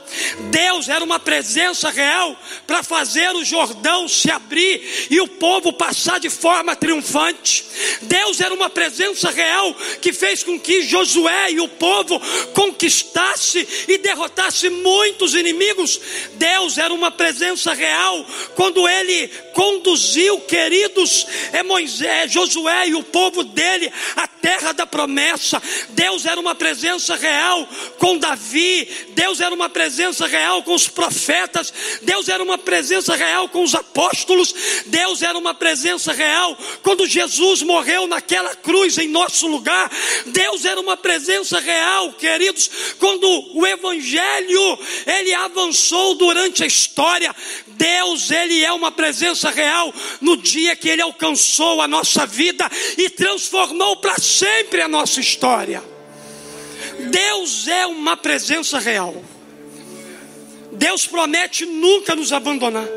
Deus 0.52 0.90
era 0.90 1.04
uma 1.04 1.20
presença 1.20 1.90
real 1.90 2.38
para 2.66 2.84
fazer 2.84 3.36
o 3.36 3.44
Jordão 3.44 4.08
se 4.08 4.30
abrir 4.32 5.08
e 5.10 5.20
o 5.20 5.28
povo 5.28 5.74
passar 5.74 6.20
de 6.20 6.30
forma 6.30 6.76
triunfante. 6.76 7.66
Deus 8.04 8.40
era 8.40 8.54
uma 8.54 8.70
presença 8.70 9.30
real 9.30 9.74
que 10.02 10.14
fez 10.14 10.44
com 10.44 10.60
que 10.60 10.84
Josué 10.84 11.52
e 11.52 11.60
o 11.60 11.68
povo 11.68 12.22
conquistasse 12.54 13.68
e 13.88 13.98
derrotasse 13.98 14.70
muitos 14.70 15.34
inimigos. 15.34 16.00
Deus 16.34 16.78
era 16.78 16.94
uma 16.94 17.12
presença 17.12 17.74
real 17.74 18.26
quando 18.56 18.88
ele 18.88 19.28
conduziu, 19.54 20.40
queridos, 20.42 21.26
é 21.54 21.64
Moisés, 21.64 22.32
Josué 22.32 22.90
e 22.90 22.96
o 22.96 23.04
povo 23.04 23.44
dele 23.44 23.92
à 24.16 24.28
terra 24.28 24.72
da 24.72 24.86
promessa. 24.86 25.62
Deus 25.90 26.26
era 26.26 26.40
uma 26.40 26.56
presença 26.56 27.16
real 27.16 27.68
com 27.98 28.18
Davi. 28.18 28.88
Deus 29.10 29.40
era 29.40 29.54
uma 29.54 29.70
presença 29.70 30.05
presença 30.06 30.28
real 30.28 30.62
com 30.62 30.76
os 30.76 30.88
profetas, 30.88 31.74
Deus 32.04 32.30
era 32.30 32.44
uma 32.44 32.60
presença 32.60 33.16
real 33.16 33.50
com 33.50 33.64
os 33.64 33.74
apóstolos, 33.74 34.54
Deus 34.86 35.24
era 35.24 35.36
uma 35.38 35.54
presença 35.54 36.14
real 36.14 36.56
quando 36.84 37.08
Jesus 37.08 37.64
morreu 37.64 38.06
naquela 38.06 38.56
cruz 38.56 39.00
em 39.00 39.08
nosso 39.08 39.48
lugar, 39.48 39.92
Deus 40.28 40.64
era 40.64 40.80
uma 40.80 40.96
presença 40.96 41.60
real, 41.60 42.14
queridos, 42.14 42.70
quando 43.00 43.28
o 43.56 43.66
evangelho 43.66 44.80
ele 45.08 45.34
avançou 45.34 46.14
durante 46.14 46.64
a 46.64 46.68
história, 46.68 47.36
Deus, 47.68 48.30
Ele 48.30 48.64
é 48.64 48.72
uma 48.72 48.92
presença 48.92 49.50
real 49.50 49.94
no 50.22 50.38
dia 50.38 50.76
que 50.76 50.88
Ele 50.88 51.02
alcançou 51.02 51.82
a 51.82 51.88
nossa 51.88 52.26
vida 52.26 52.70
e 52.98 53.10
transformou 53.10 53.98
para 53.98 54.18
sempre 54.20 54.82
a 54.82 54.88
nossa 54.88 55.20
história. 55.20 55.84
Deus 57.10 57.68
é 57.68 57.86
uma 57.86 58.16
presença 58.16 58.80
real. 58.80 59.35
Deus 60.76 61.08
promete 61.08 61.66
nunca 61.66 62.16
nos 62.16 62.32
abandonar. 62.32 62.88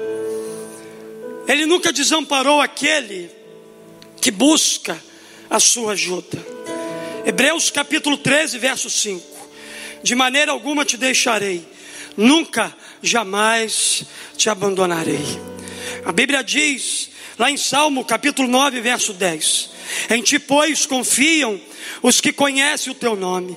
Ele 1.47 1.65
nunca 1.65 1.93
desamparou 1.93 2.61
aquele 2.61 3.31
que 4.21 4.31
busca 4.31 5.03
a 5.49 5.59
sua 5.59 5.93
ajuda. 5.93 6.47
Hebreus 7.25 7.71
capítulo 7.71 8.17
13, 8.17 8.59
verso 8.59 8.91
5. 8.91 9.39
De 10.03 10.15
maneira 10.15 10.53
alguma 10.53 10.85
te 10.85 10.97
deixarei, 10.97 11.67
nunca, 12.17 12.75
jamais 13.03 14.05
te 14.37 14.49
abandonarei. 14.51 15.25
A 16.05 16.13
Bíblia 16.13 16.43
diz, 16.43 17.11
lá 17.39 17.51
em 17.51 17.57
Salmo 17.57 18.05
capítulo 18.05 18.49
9, 18.49 18.81
verso 18.81 19.13
10: 19.13 19.71
Em 20.11 20.23
ti, 20.23 20.39
pois, 20.39 20.87
confiam 20.87 21.61
os 22.03 22.21
que 22.21 22.33
conhecem 22.33 22.93
o 22.93 22.97
teu 22.97 23.17
nome, 23.17 23.57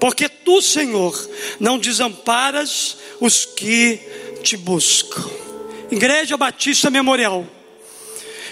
porque 0.00 0.28
tu, 0.28 0.60
Senhor, 0.60 1.14
não 1.60 1.78
desamparas 1.78 2.98
os 3.20 3.44
que 3.44 4.00
te 4.42 4.56
buscam. 4.56 5.24
Igreja 5.90 6.36
Batista 6.36 6.90
Memorial, 6.90 7.46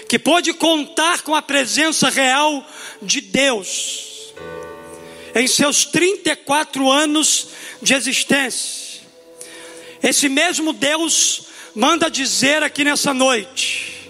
que 0.07 0.17
pode 0.17 0.53
contar 0.53 1.21
com 1.21 1.35
a 1.35 1.41
presença 1.41 2.09
real 2.09 2.65
de 3.01 3.21
Deus 3.21 4.33
em 5.35 5.47
seus 5.47 5.83
34 5.85 6.89
anos 6.89 7.49
de 7.81 7.93
existência. 7.93 9.01
Esse 10.01 10.29
mesmo 10.29 10.71
Deus 10.71 11.43
manda 11.75 12.09
dizer 12.09 12.63
aqui 12.63 12.85
nessa 12.85 13.13
noite 13.13 14.09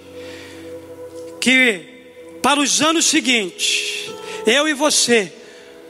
que 1.42 1.96
para 2.44 2.60
os 2.60 2.80
anos 2.82 3.06
seguintes, 3.06 4.08
eu 4.46 4.68
e 4.68 4.74
você 4.74 5.34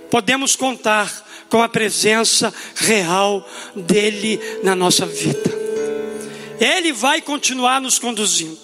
podemos 0.09 0.55
contar 0.55 1.24
com 1.55 1.63
a 1.63 1.69
presença 1.69 2.53
real 2.75 3.49
dele 3.73 4.37
na 4.61 4.75
nossa 4.75 5.05
vida. 5.05 5.49
Ele 6.59 6.91
vai 6.91 7.21
continuar 7.21 7.79
nos 7.79 7.97
conduzindo. 7.97 8.59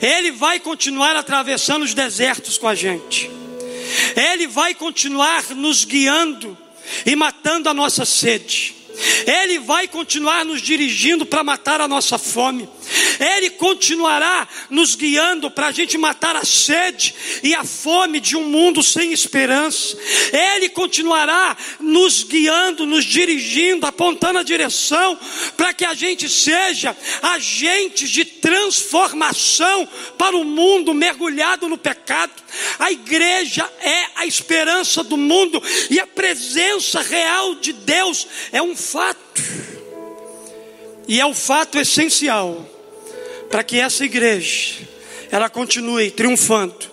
Ele 0.00 0.30
vai 0.30 0.60
continuar 0.60 1.14
atravessando 1.14 1.82
os 1.82 1.92
desertos 1.92 2.56
com 2.56 2.66
a 2.66 2.74
gente. 2.74 3.30
Ele 4.16 4.46
vai 4.46 4.74
continuar 4.74 5.44
nos 5.50 5.84
guiando 5.84 6.56
e 7.04 7.14
matando 7.14 7.68
a 7.68 7.74
nossa 7.74 8.06
sede. 8.06 8.74
Ele 9.26 9.58
vai 9.58 9.86
continuar 9.86 10.46
nos 10.46 10.62
dirigindo 10.62 11.26
para 11.26 11.44
matar 11.44 11.82
a 11.82 11.86
nossa 11.86 12.16
fome. 12.16 12.66
Ele 13.18 13.50
continuará 13.50 14.46
nos 14.70 14.94
guiando 14.94 15.50
para 15.50 15.68
a 15.68 15.72
gente 15.72 15.98
matar 15.98 16.36
a 16.36 16.44
sede 16.44 17.14
e 17.42 17.54
a 17.54 17.64
fome 17.64 18.20
de 18.20 18.36
um 18.36 18.44
mundo 18.44 18.82
sem 18.82 19.12
esperança. 19.12 19.96
Ele 20.32 20.68
continuará 20.68 21.56
nos 21.80 22.22
guiando, 22.22 22.86
nos 22.86 23.04
dirigindo, 23.04 23.86
apontando 23.86 24.38
a 24.38 24.42
direção 24.42 25.18
para 25.56 25.72
que 25.72 25.84
a 25.84 25.94
gente 25.94 26.28
seja 26.28 26.96
agentes 27.22 28.10
de 28.10 28.24
transformação 28.24 29.88
para 30.16 30.36
o 30.36 30.44
mundo 30.44 30.94
mergulhado 30.94 31.68
no 31.68 31.78
pecado. 31.78 32.32
A 32.78 32.90
igreja 32.90 33.68
é 33.80 34.06
a 34.16 34.26
esperança 34.26 35.02
do 35.02 35.16
mundo 35.16 35.62
e 35.90 35.98
a 36.00 36.06
presença 36.06 37.00
real 37.02 37.56
de 37.56 37.72
Deus 37.72 38.26
é 38.52 38.62
um 38.62 38.76
fato. 38.76 39.42
E 41.06 41.20
é 41.20 41.24
o 41.24 41.30
um 41.30 41.34
fato 41.34 41.78
essencial 41.78 42.77
para 43.50 43.62
que 43.62 43.78
essa 43.78 44.04
igreja 44.04 44.76
ela 45.30 45.48
continue 45.48 46.10
triunfando 46.10 46.86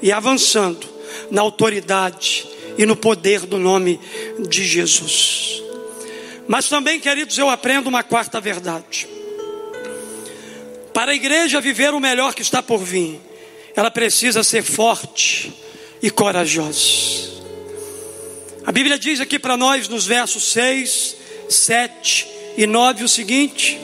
e 0.00 0.12
avançando 0.12 0.86
na 1.30 1.40
autoridade 1.42 2.46
e 2.76 2.86
no 2.86 2.96
poder 2.96 3.40
do 3.40 3.58
nome 3.58 4.00
de 4.48 4.64
Jesus. 4.64 5.62
Mas 6.46 6.68
também, 6.68 6.98
queridos, 6.98 7.38
eu 7.38 7.48
aprendo 7.48 7.88
uma 7.88 8.02
quarta 8.02 8.40
verdade. 8.40 9.08
Para 10.92 11.12
a 11.12 11.14
igreja 11.14 11.60
viver 11.60 11.94
o 11.94 12.00
melhor 12.00 12.34
que 12.34 12.42
está 12.42 12.62
por 12.62 12.78
vir, 12.78 13.20
ela 13.74 13.90
precisa 13.90 14.42
ser 14.42 14.62
forte 14.62 15.52
e 16.02 16.10
corajosa. 16.10 17.32
A 18.64 18.70
Bíblia 18.70 18.98
diz 18.98 19.20
aqui 19.20 19.38
para 19.38 19.56
nós 19.56 19.88
nos 19.88 20.06
versos 20.06 20.52
6, 20.52 21.16
7 21.48 22.28
e 22.56 22.66
9 22.66 23.04
o 23.04 23.08
seguinte: 23.08 23.78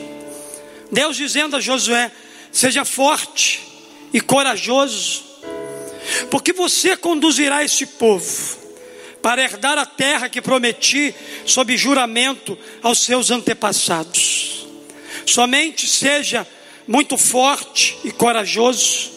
Deus 0.91 1.17
dizendo 1.17 1.57
a 1.57 1.61
Josué: 1.61 2.11
seja 2.51 2.85
forte 2.85 3.61
e 4.13 4.21
corajoso, 4.21 5.25
porque 6.31 6.53
você 6.53 6.97
conduzirá 6.97 7.65
este 7.65 7.87
povo 7.87 8.59
para 9.23 9.43
herdar 9.43 9.77
a 9.79 9.87
terra 9.87 10.29
que 10.29 10.41
prometi 10.41 11.15
sob 11.45 11.77
juramento 11.77 12.57
aos 12.83 13.01
seus 13.01 13.31
antepassados. 13.31 14.67
Somente 15.27 15.87
seja 15.87 16.47
muito 16.87 17.19
forte 17.19 17.99
e 18.05 18.11
corajoso. 18.11 19.11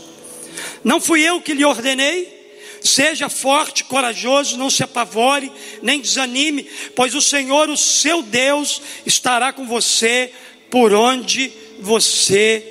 Não 0.83 0.99
fui 0.99 1.21
eu 1.21 1.39
que 1.39 1.53
lhe 1.53 1.63
ordenei? 1.63 2.41
Seja 2.83 3.29
forte, 3.29 3.83
corajoso, 3.83 4.57
não 4.57 4.69
se 4.69 4.83
apavore, 4.83 5.51
nem 5.83 6.01
desanime, 6.01 6.63
pois 6.95 7.13
o 7.13 7.21
Senhor, 7.21 7.69
o 7.69 7.77
seu 7.77 8.23
Deus, 8.23 8.81
estará 9.05 9.53
com 9.53 9.67
você 9.67 10.33
por 10.71 10.91
onde 10.91 11.53
você 11.81 12.63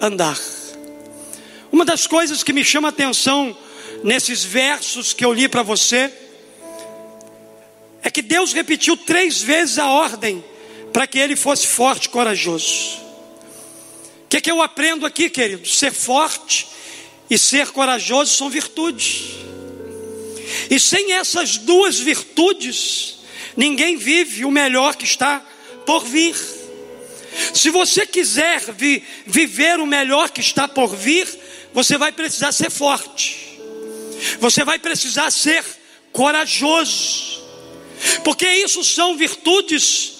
andar. 0.00 0.38
Uma 1.72 1.84
das 1.84 2.06
coisas 2.06 2.42
que 2.42 2.52
me 2.52 2.64
chama 2.64 2.88
a 2.88 2.90
atenção 2.90 3.56
nesses 4.04 4.44
versos 4.44 5.12
que 5.12 5.24
eu 5.24 5.32
li 5.32 5.48
para 5.48 5.62
você 5.62 6.12
é 8.02 8.10
que 8.10 8.22
Deus 8.22 8.52
repetiu 8.52 8.96
três 8.96 9.42
vezes 9.42 9.78
a 9.78 9.88
ordem 9.88 10.44
para 10.92 11.06
que 11.06 11.18
ele 11.18 11.36
fosse 11.36 11.66
forte 11.66 12.04
e 12.04 12.08
corajoso. 12.08 12.98
O 14.24 14.28
que, 14.28 14.36
é 14.36 14.40
que 14.40 14.50
eu 14.50 14.62
aprendo 14.62 15.06
aqui, 15.06 15.28
querido? 15.28 15.66
Ser 15.66 15.92
forte 15.92 16.66
e 17.28 17.38
ser 17.38 17.68
corajoso 17.68 18.32
são 18.36 18.50
virtudes. 18.50 19.36
E 20.68 20.78
sem 20.78 21.12
essas 21.12 21.56
duas 21.56 21.98
virtudes, 21.98 23.16
ninguém 23.56 23.96
vive 23.96 24.44
o 24.44 24.50
melhor 24.50 24.96
que 24.96 25.04
está 25.04 25.44
por 25.86 26.04
vir. 26.04 26.34
Se 27.54 27.70
você 27.70 28.06
quiser 28.06 28.60
vi, 28.72 29.02
viver 29.26 29.78
o 29.80 29.86
melhor 29.86 30.30
que 30.30 30.40
está 30.40 30.66
por 30.66 30.94
vir, 30.96 31.28
você 31.72 31.96
vai 31.96 32.12
precisar 32.12 32.52
ser 32.52 32.70
forte, 32.70 33.58
você 34.38 34.64
vai 34.64 34.78
precisar 34.78 35.30
ser 35.30 35.64
corajoso, 36.12 37.40
porque 38.24 38.48
isso 38.50 38.82
são 38.84 39.16
virtudes 39.16 40.12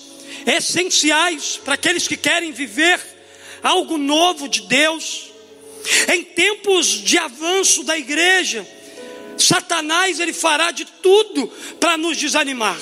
essenciais 0.46 1.61
para 1.64 1.74
aqueles 1.74 2.06
que 2.06 2.16
querem 2.16 2.52
viver 2.52 3.00
algo 3.62 3.98
novo 3.98 4.48
de 4.48 4.62
Deus. 4.62 5.30
Em 6.12 6.22
tempos 6.22 6.86
de 6.86 7.16
avanço 7.16 7.82
da 7.84 7.96
igreja, 7.96 8.66
Satanás 9.38 10.20
ele 10.20 10.32
fará 10.32 10.70
de 10.70 10.84
tudo 10.84 11.48
para 11.78 11.96
nos 11.96 12.16
desanimar. 12.18 12.78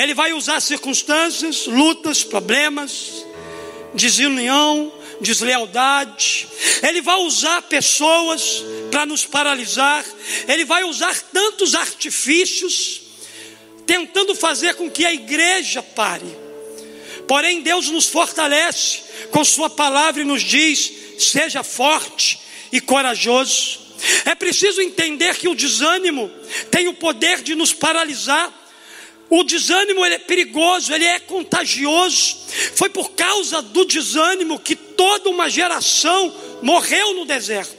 Ele 0.00 0.14
vai 0.14 0.32
usar 0.32 0.60
circunstâncias, 0.60 1.66
lutas, 1.66 2.22
problemas, 2.22 3.26
desunião, 3.94 4.92
deslealdade. 5.20 6.46
Ele 6.82 7.02
vai 7.02 7.16
usar 7.16 7.62
pessoas 7.62 8.62
para 8.92 9.04
nos 9.04 9.26
paralisar. 9.26 10.04
Ele 10.46 10.64
vai 10.64 10.84
usar 10.84 11.20
tantos 11.32 11.74
artifícios 11.74 13.00
tentando 13.84 14.36
fazer 14.36 14.74
com 14.74 14.88
que 14.88 15.04
a 15.04 15.12
igreja 15.12 15.82
pare. 15.82 16.36
Porém, 17.26 17.60
Deus 17.60 17.88
nos 17.88 18.06
fortalece 18.06 19.00
com 19.32 19.44
Sua 19.44 19.68
palavra 19.68 20.22
e 20.22 20.24
nos 20.24 20.42
diz: 20.42 20.92
seja 21.18 21.64
forte 21.64 22.38
e 22.70 22.80
corajoso. 22.80 23.80
É 24.24 24.34
preciso 24.36 24.80
entender 24.80 25.36
que 25.36 25.48
o 25.48 25.56
desânimo 25.56 26.30
tem 26.70 26.86
o 26.86 26.94
poder 26.94 27.42
de 27.42 27.56
nos 27.56 27.72
paralisar. 27.72 28.67
O 29.30 29.44
desânimo 29.44 30.04
ele 30.04 30.14
é 30.14 30.18
perigoso, 30.18 30.92
ele 30.92 31.04
é 31.04 31.18
contagioso. 31.18 32.38
Foi 32.74 32.88
por 32.88 33.10
causa 33.10 33.60
do 33.60 33.84
desânimo 33.84 34.58
que 34.58 34.74
toda 34.74 35.28
uma 35.28 35.50
geração 35.50 36.34
morreu 36.62 37.14
no 37.14 37.26
deserto. 37.26 37.76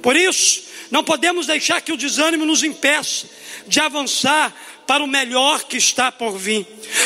Por 0.00 0.14
isso, 0.14 0.62
não 0.90 1.02
podemos 1.02 1.46
deixar 1.46 1.80
que 1.80 1.92
o 1.92 1.96
desânimo 1.96 2.44
nos 2.44 2.62
impeça 2.62 3.28
de 3.66 3.80
avançar 3.80 4.54
para 4.86 5.02
o 5.02 5.08
melhor 5.08 5.64
que 5.64 5.76
está 5.76 6.12
por 6.12 6.38
vir. 6.38 6.64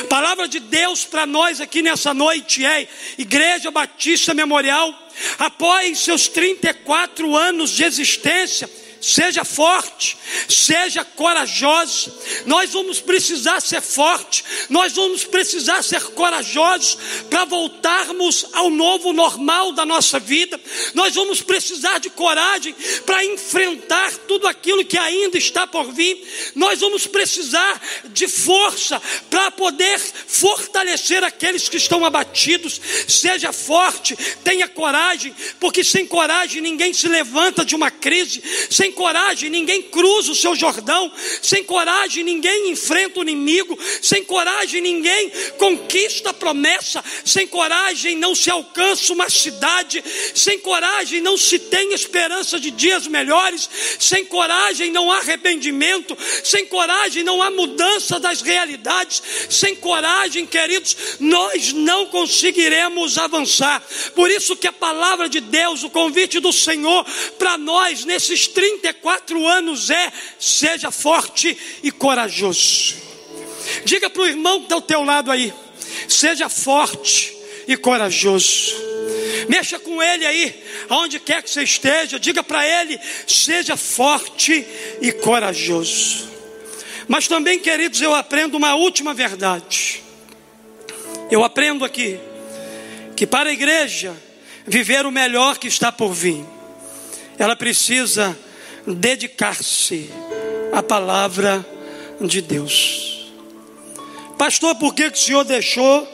Palavra 0.08 0.46
de 0.46 0.60
Deus 0.60 1.04
para 1.04 1.24
nós 1.24 1.60
aqui 1.60 1.80
nessa 1.80 2.12
noite 2.12 2.64
é: 2.64 2.86
Igreja 3.16 3.70
Batista 3.70 4.34
Memorial, 4.34 4.94
após 5.38 6.00
seus 6.00 6.28
34 6.28 7.34
anos 7.34 7.70
de 7.70 7.84
existência, 7.84 8.68
seja 9.00 9.44
forte, 9.44 10.16
seja 10.48 11.04
corajoso. 11.04 12.12
Nós 12.46 12.70
vamos 12.70 13.00
precisar 13.00 13.60
ser 13.60 13.80
forte, 13.80 14.44
nós 14.68 14.92
vamos 14.92 15.24
precisar 15.24 15.82
ser 15.82 16.02
corajosos 16.10 16.98
para 17.28 17.44
voltarmos 17.44 18.46
ao 18.52 18.70
novo 18.70 19.12
normal 19.12 19.72
da 19.72 19.84
nossa 19.84 20.18
vida. 20.18 20.60
Nós 20.94 21.14
vamos 21.14 21.40
precisar 21.40 21.98
de 21.98 22.10
coragem 22.10 22.74
para 23.06 23.24
enfrentar 23.24 24.12
tudo 24.28 24.46
aquilo 24.46 24.84
que 24.84 24.98
ainda 24.98 25.38
está 25.38 25.66
por 25.66 25.92
vir. 25.92 26.20
Nós 26.54 26.80
vamos 26.80 27.06
precisar 27.06 27.80
de 28.10 28.28
força 28.28 29.00
para 29.28 29.50
poder 29.50 29.98
fortalecer 29.98 31.24
aqueles 31.24 31.68
que 31.68 31.76
estão 31.76 32.04
abatidos. 32.04 32.80
Seja 33.08 33.52
forte, 33.52 34.16
tenha 34.44 34.68
coragem, 34.68 35.34
porque 35.58 35.82
sem 35.82 36.06
coragem 36.06 36.60
ninguém 36.60 36.92
se 36.92 37.08
levanta 37.08 37.64
de 37.64 37.74
uma 37.74 37.90
crise. 37.90 38.42
Sem 38.70 38.89
sem 38.90 38.92
coragem 38.92 39.50
ninguém 39.50 39.82
cruza 39.82 40.32
o 40.32 40.34
seu 40.34 40.56
Jordão, 40.56 41.12
sem 41.40 41.62
coragem 41.62 42.24
ninguém 42.24 42.70
enfrenta 42.70 43.20
o 43.20 43.22
inimigo, 43.22 43.78
sem 44.02 44.24
coragem 44.24 44.80
ninguém 44.80 45.30
conquista 45.56 46.30
a 46.30 46.34
promessa, 46.34 47.02
sem 47.24 47.46
coragem 47.46 48.16
não 48.16 48.34
se 48.34 48.50
alcança 48.50 49.12
uma 49.12 49.30
cidade, 49.30 50.02
sem 50.34 50.58
coragem 50.58 51.20
não 51.20 51.36
se 51.36 51.58
tem 51.58 51.92
esperança 51.92 52.58
de 52.58 52.70
dias 52.72 53.06
melhores, 53.06 53.70
sem 53.98 54.24
coragem 54.24 54.90
não 54.90 55.10
há 55.12 55.18
arrependimento, 55.18 56.16
sem 56.42 56.66
coragem 56.66 57.22
não 57.22 57.40
há 57.40 57.50
mudança 57.50 58.18
das 58.18 58.42
realidades, 58.42 59.22
sem 59.48 59.76
coragem, 59.76 60.46
queridos, 60.46 60.96
nós 61.20 61.72
não 61.72 62.06
conseguiremos 62.06 63.18
avançar. 63.18 63.82
Por 64.16 64.30
isso 64.30 64.56
que 64.56 64.66
a 64.66 64.72
palavra 64.72 65.28
de 65.28 65.40
Deus, 65.40 65.84
o 65.84 65.90
convite 65.90 66.40
do 66.40 66.52
Senhor 66.52 67.06
para 67.38 67.56
nós 67.56 68.04
nesses 68.04 68.48
30 68.48 68.79
34 68.80 69.46
anos 69.46 69.90
é: 69.90 70.12
seja 70.38 70.90
forte 70.90 71.56
e 71.82 71.90
corajoso. 71.90 72.96
Diga 73.84 74.10
para 74.10 74.22
o 74.22 74.26
irmão 74.26 74.58
que 74.58 74.64
está 74.64 74.74
ao 74.74 74.82
teu 74.82 75.02
lado 75.02 75.30
aí: 75.30 75.52
seja 76.08 76.48
forte 76.48 77.36
e 77.68 77.76
corajoso. 77.76 78.74
Mexa 79.48 79.78
com 79.78 80.02
ele 80.02 80.26
aí, 80.26 80.64
aonde 80.88 81.18
quer 81.18 81.42
que 81.42 81.50
você 81.50 81.62
esteja, 81.62 82.18
diga 82.18 82.42
para 82.42 82.66
ele: 82.66 82.98
seja 83.26 83.76
forte 83.76 84.66
e 85.00 85.12
corajoso. 85.12 86.28
Mas 87.06 87.26
também, 87.26 87.58
queridos, 87.58 88.00
eu 88.00 88.14
aprendo 88.14 88.56
uma 88.56 88.74
última 88.74 89.12
verdade. 89.12 90.02
Eu 91.30 91.44
aprendo 91.44 91.84
aqui 91.84 92.18
que 93.16 93.26
para 93.26 93.50
a 93.50 93.52
igreja 93.52 94.16
viver 94.66 95.04
o 95.04 95.10
melhor 95.10 95.58
que 95.58 95.68
está 95.68 95.90
por 95.90 96.12
vir, 96.12 96.44
ela 97.38 97.56
precisa 97.56 98.38
dedicar-se 98.86 100.10
à 100.72 100.82
palavra 100.82 101.64
de 102.20 102.40
Deus. 102.40 103.30
Pastor, 104.38 104.74
por 104.76 104.94
que, 104.94 105.06
o 105.06 105.16
senhor 105.16 105.44
deixou 105.44 106.08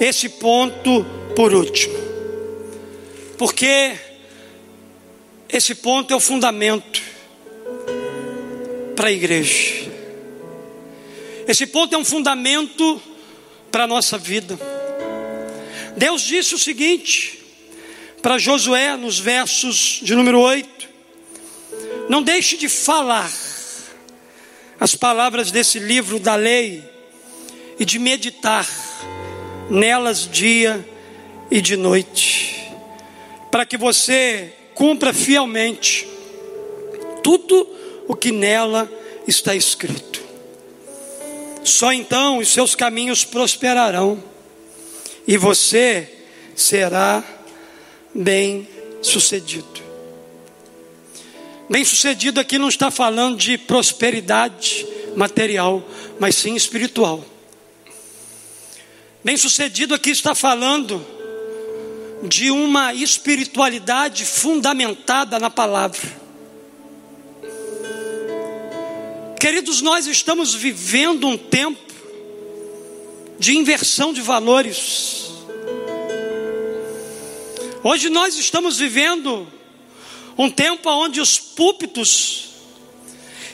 esse 0.00 0.28
ponto 0.28 1.04
por 1.34 1.52
último? 1.52 1.94
Porque 3.36 3.96
esse 5.48 5.74
ponto 5.74 6.12
é 6.12 6.16
o 6.16 6.20
fundamento 6.20 7.02
para 8.94 9.08
a 9.08 9.12
igreja. 9.12 9.90
Esse 11.46 11.66
ponto 11.66 11.94
é 11.94 11.98
um 11.98 12.04
fundamento 12.04 13.00
para 13.70 13.84
a 13.84 13.86
nossa 13.86 14.16
vida. 14.18 14.58
Deus 15.96 16.22
disse 16.22 16.54
o 16.54 16.58
seguinte 16.58 17.38
para 18.22 18.38
Josué, 18.38 18.96
nos 18.96 19.18
versos 19.18 20.00
de 20.02 20.14
número 20.14 20.40
8: 20.40 20.88
não 22.08 22.22
deixe 22.22 22.56
de 22.56 22.68
falar 22.68 23.30
as 24.78 24.94
palavras 24.94 25.50
desse 25.50 25.78
livro 25.78 26.18
da 26.18 26.34
lei 26.34 26.84
e 27.78 27.84
de 27.84 27.98
meditar 27.98 28.66
nelas 29.70 30.28
dia 30.30 30.86
e 31.50 31.60
de 31.60 31.76
noite, 31.76 32.70
para 33.50 33.66
que 33.66 33.76
você 33.76 34.52
cumpra 34.74 35.12
fielmente 35.12 36.06
tudo 37.22 37.68
o 38.06 38.14
que 38.14 38.30
nela 38.30 38.90
está 39.26 39.54
escrito. 39.54 40.24
Só 41.64 41.92
então 41.92 42.38
os 42.38 42.48
seus 42.48 42.74
caminhos 42.74 43.24
prosperarão 43.24 44.22
e 45.26 45.36
você 45.36 46.08
será 46.54 47.24
bem 48.14 48.68
sucedido. 49.02 49.85
Bem-sucedido 51.68 52.38
aqui 52.38 52.58
não 52.58 52.68
está 52.68 52.92
falando 52.92 53.36
de 53.36 53.58
prosperidade 53.58 54.86
material, 55.16 55.82
mas 56.20 56.36
sim 56.36 56.54
espiritual. 56.54 57.24
Bem-sucedido 59.24 59.92
aqui 59.92 60.10
está 60.10 60.32
falando 60.32 61.04
de 62.22 62.52
uma 62.52 62.94
espiritualidade 62.94 64.24
fundamentada 64.24 65.40
na 65.40 65.50
palavra. 65.50 66.26
Queridos, 69.40 69.82
nós 69.82 70.06
estamos 70.06 70.54
vivendo 70.54 71.26
um 71.26 71.36
tempo 71.36 71.92
de 73.40 73.56
inversão 73.56 74.12
de 74.12 74.20
valores. 74.20 75.32
Hoje 77.82 78.08
nós 78.08 78.38
estamos 78.38 78.78
vivendo 78.78 79.55
um 80.36 80.50
tempo 80.50 80.90
onde 80.90 81.20
os 81.20 81.38
púlpitos 81.38 82.50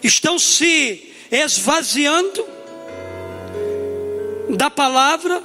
estão 0.02 0.38
se 0.38 1.12
esvaziando 1.30 2.46
da 4.50 4.68
palavra 4.68 5.42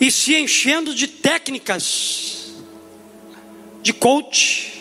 e 0.00 0.10
se 0.10 0.34
enchendo 0.34 0.94
de 0.94 1.06
técnicas 1.06 2.52
de 3.82 3.92
coach. 3.92 4.72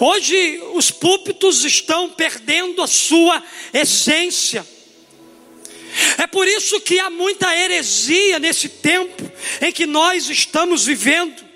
Hoje 0.00 0.60
os 0.74 0.90
púlpitos 0.90 1.64
estão 1.64 2.08
perdendo 2.10 2.82
a 2.82 2.86
sua 2.86 3.42
essência. 3.72 4.66
É 6.18 6.26
por 6.26 6.48
isso 6.48 6.80
que 6.80 6.98
há 6.98 7.10
muita 7.10 7.54
heresia 7.54 8.38
nesse 8.38 8.68
tempo 8.68 9.30
em 9.60 9.70
que 9.70 9.86
nós 9.86 10.30
estamos 10.30 10.86
vivendo. 10.86 11.51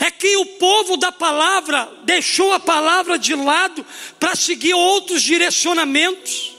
É 0.00 0.10
que 0.10 0.36
o 0.36 0.46
povo 0.46 0.96
da 0.96 1.10
palavra 1.10 1.90
deixou 2.04 2.52
a 2.52 2.60
palavra 2.60 3.18
de 3.18 3.34
lado 3.34 3.84
para 4.18 4.34
seguir 4.34 4.74
outros 4.74 5.22
direcionamentos. 5.22 6.54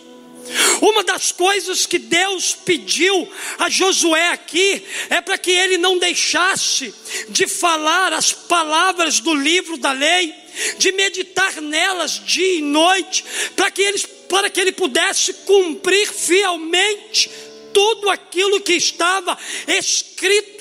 Uma 0.82 1.04
das 1.04 1.32
coisas 1.32 1.86
que 1.86 1.98
Deus 1.98 2.54
pediu 2.54 3.28
a 3.58 3.70
Josué 3.70 4.30
aqui 4.30 4.84
é 5.10 5.20
para 5.20 5.38
que 5.38 5.52
ele 5.52 5.78
não 5.78 5.98
deixasse 5.98 6.94
de 7.30 7.48
falar 7.48 8.14
as 8.14 8.32
palavras 8.32 9.20
do 9.20 9.34
livro 9.34 9.78
da 9.78 9.92
lei, 9.92 10.34
de 10.78 10.92
meditar 10.92 11.60
nelas 11.62 12.22
dia 12.24 12.60
e 12.60 12.62
noite, 12.62 13.26
para 13.56 13.72
que, 13.72 13.82
eles, 13.82 14.06
para 14.30 14.50
que 14.50 14.62
ele 14.62 14.72
pudesse 14.72 15.34
cumprir 15.34 16.08
fielmente 16.08 17.30
tudo 17.74 18.10
aquilo 18.10 18.62
que 18.62 18.74
estava 18.74 19.38
escrito 19.68 20.55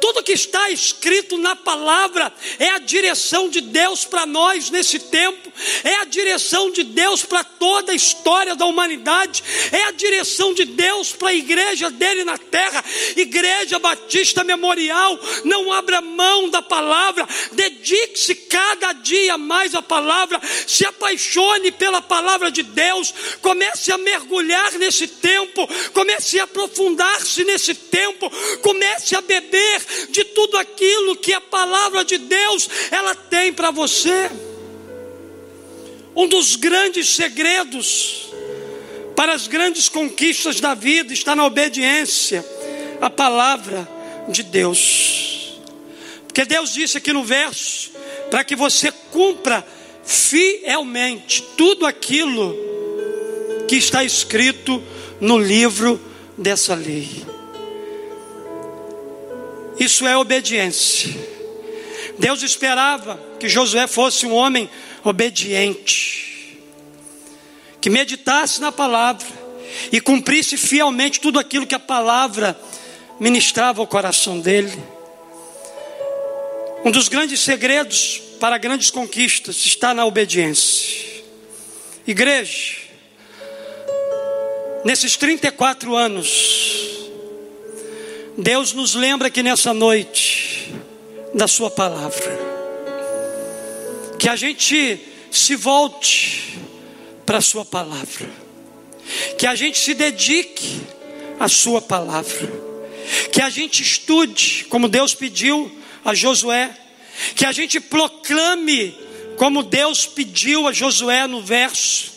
tudo 0.00 0.22
que 0.22 0.32
está 0.32 0.70
escrito 0.70 1.36
na 1.38 1.54
palavra 1.54 2.32
é 2.58 2.70
a 2.70 2.78
direção 2.78 3.48
de 3.48 3.60
Deus 3.60 4.04
para 4.04 4.26
nós 4.26 4.70
nesse 4.70 4.98
tempo, 4.98 5.52
é 5.84 5.96
a 5.96 6.04
direção 6.04 6.70
de 6.70 6.82
Deus 6.82 7.24
para 7.24 7.44
toda 7.44 7.92
a 7.92 7.94
história 7.94 8.54
da 8.54 8.66
humanidade, 8.66 9.42
é 9.72 9.84
a 9.84 9.90
direção 9.90 10.54
de 10.54 10.64
Deus 10.64 11.12
para 11.12 11.28
a 11.28 11.34
igreja 11.34 11.90
dele 11.90 12.24
na 12.24 12.38
terra, 12.38 12.84
Igreja 13.16 13.78
Batista 13.78 14.44
Memorial. 14.44 15.18
Não 15.44 15.72
abra 15.72 16.00
mão 16.00 16.48
da 16.48 16.62
palavra, 16.62 17.26
dedique-se 17.52 18.34
cada 18.34 18.92
dia 18.92 19.36
mais 19.36 19.74
à 19.74 19.82
palavra, 19.82 20.40
se 20.66 20.86
apaixone 20.86 21.70
pela 21.72 22.00
palavra 22.00 22.50
de 22.50 22.62
Deus, 22.62 23.12
comece 23.42 23.92
a 23.92 23.98
mergulhar 23.98 24.72
nesse 24.72 25.06
tempo, 25.06 25.68
comece 25.92 26.40
a 26.40 26.44
aprofundar-se 26.44 27.44
nesse 27.44 27.74
tempo, 27.74 28.30
comece 28.62 29.16
a 29.16 29.20
beber 29.20 29.65
de 30.10 30.24
tudo 30.24 30.56
aquilo 30.56 31.16
que 31.16 31.32
a 31.32 31.40
palavra 31.40 32.04
de 32.04 32.18
Deus 32.18 32.68
ela 32.90 33.14
tem 33.14 33.52
para 33.52 33.70
você. 33.70 34.30
Um 36.14 36.26
dos 36.26 36.56
grandes 36.56 37.10
segredos 37.10 38.30
para 39.14 39.32
as 39.32 39.46
grandes 39.46 39.88
conquistas 39.88 40.60
da 40.60 40.74
vida 40.74 41.12
está 41.12 41.34
na 41.34 41.44
obediência 41.46 42.44
à 43.00 43.08
palavra 43.08 43.88
de 44.28 44.42
Deus. 44.42 45.58
Porque 46.26 46.44
Deus 46.44 46.74
disse 46.74 46.98
aqui 46.98 47.12
no 47.12 47.24
verso 47.24 47.90
para 48.30 48.44
que 48.44 48.54
você 48.54 48.92
cumpra 49.10 49.66
fielmente 50.04 51.42
tudo 51.56 51.86
aquilo 51.86 52.54
que 53.66 53.76
está 53.76 54.04
escrito 54.04 54.82
no 55.20 55.38
livro 55.38 56.00
dessa 56.36 56.74
lei. 56.74 57.35
Isso 59.78 60.06
é 60.06 60.16
obediência. 60.16 61.14
Deus 62.18 62.42
esperava 62.42 63.20
que 63.38 63.48
Josué 63.48 63.86
fosse 63.86 64.26
um 64.26 64.32
homem 64.32 64.68
obediente, 65.04 66.58
que 67.80 67.90
meditasse 67.90 68.60
na 68.60 68.72
palavra 68.72 69.26
e 69.92 70.00
cumprisse 70.00 70.56
fielmente 70.56 71.20
tudo 71.20 71.38
aquilo 71.38 71.66
que 71.66 71.74
a 71.74 71.78
palavra 71.78 72.58
ministrava 73.20 73.80
ao 73.80 73.86
coração 73.86 74.40
dele. 74.40 74.72
Um 76.84 76.90
dos 76.90 77.08
grandes 77.08 77.40
segredos 77.40 78.22
para 78.40 78.58
grandes 78.58 78.90
conquistas 78.90 79.64
está 79.66 79.92
na 79.92 80.04
obediência. 80.04 81.24
Igreja, 82.06 82.76
nesses 84.84 85.16
34 85.16 85.96
anos, 85.96 86.95
Deus 88.38 88.74
nos 88.74 88.94
lembra 88.94 89.30
que 89.30 89.42
nessa 89.42 89.72
noite 89.72 90.70
da 91.32 91.48
Sua 91.48 91.70
palavra, 91.70 92.38
que 94.18 94.28
a 94.28 94.36
gente 94.36 95.00
se 95.30 95.56
volte 95.56 96.58
para 97.24 97.38
a 97.38 97.40
Sua 97.40 97.64
palavra, 97.64 98.28
que 99.38 99.46
a 99.46 99.54
gente 99.54 99.78
se 99.78 99.94
dedique 99.94 100.82
à 101.40 101.48
Sua 101.48 101.80
palavra, 101.80 102.52
que 103.32 103.40
a 103.40 103.48
gente 103.48 103.82
estude 103.82 104.66
como 104.68 104.86
Deus 104.86 105.14
pediu 105.14 105.70
a 106.04 106.14
Josué, 106.14 106.76
que 107.34 107.46
a 107.46 107.52
gente 107.52 107.80
proclame 107.80 108.94
como 109.38 109.62
Deus 109.62 110.04
pediu 110.04 110.68
a 110.68 110.74
Josué 110.74 111.26
no 111.26 111.40
verso, 111.40 112.12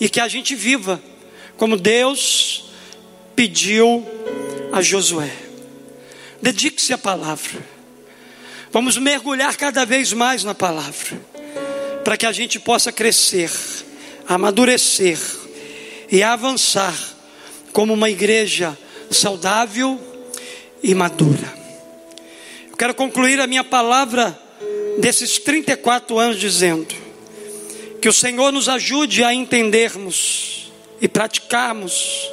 e 0.00 0.08
que 0.08 0.20
a 0.20 0.28
gente 0.28 0.54
viva 0.54 1.02
como 1.58 1.76
Deus 1.76 2.64
pediu 3.36 4.06
a 4.72 4.80
Josué. 4.80 5.47
Dedique-se 6.40 6.92
à 6.92 6.98
palavra. 6.98 7.64
Vamos 8.70 8.96
mergulhar 8.96 9.56
cada 9.56 9.84
vez 9.84 10.12
mais 10.12 10.44
na 10.44 10.54
palavra, 10.54 11.20
para 12.04 12.16
que 12.16 12.26
a 12.26 12.32
gente 12.32 12.60
possa 12.60 12.92
crescer, 12.92 13.50
amadurecer 14.28 15.18
e 16.10 16.22
avançar 16.22 16.94
como 17.72 17.94
uma 17.94 18.10
igreja 18.10 18.76
saudável 19.10 19.98
e 20.82 20.94
madura. 20.94 21.54
Eu 22.70 22.76
quero 22.76 22.94
concluir 22.94 23.40
a 23.40 23.46
minha 23.46 23.64
palavra 23.64 24.38
desses 24.98 25.38
34 25.38 26.18
anos 26.18 26.38
dizendo 26.38 26.94
que 28.00 28.08
o 28.08 28.12
Senhor 28.12 28.52
nos 28.52 28.68
ajude 28.68 29.24
a 29.24 29.34
entendermos 29.34 30.70
e 31.00 31.08
praticarmos 31.08 32.28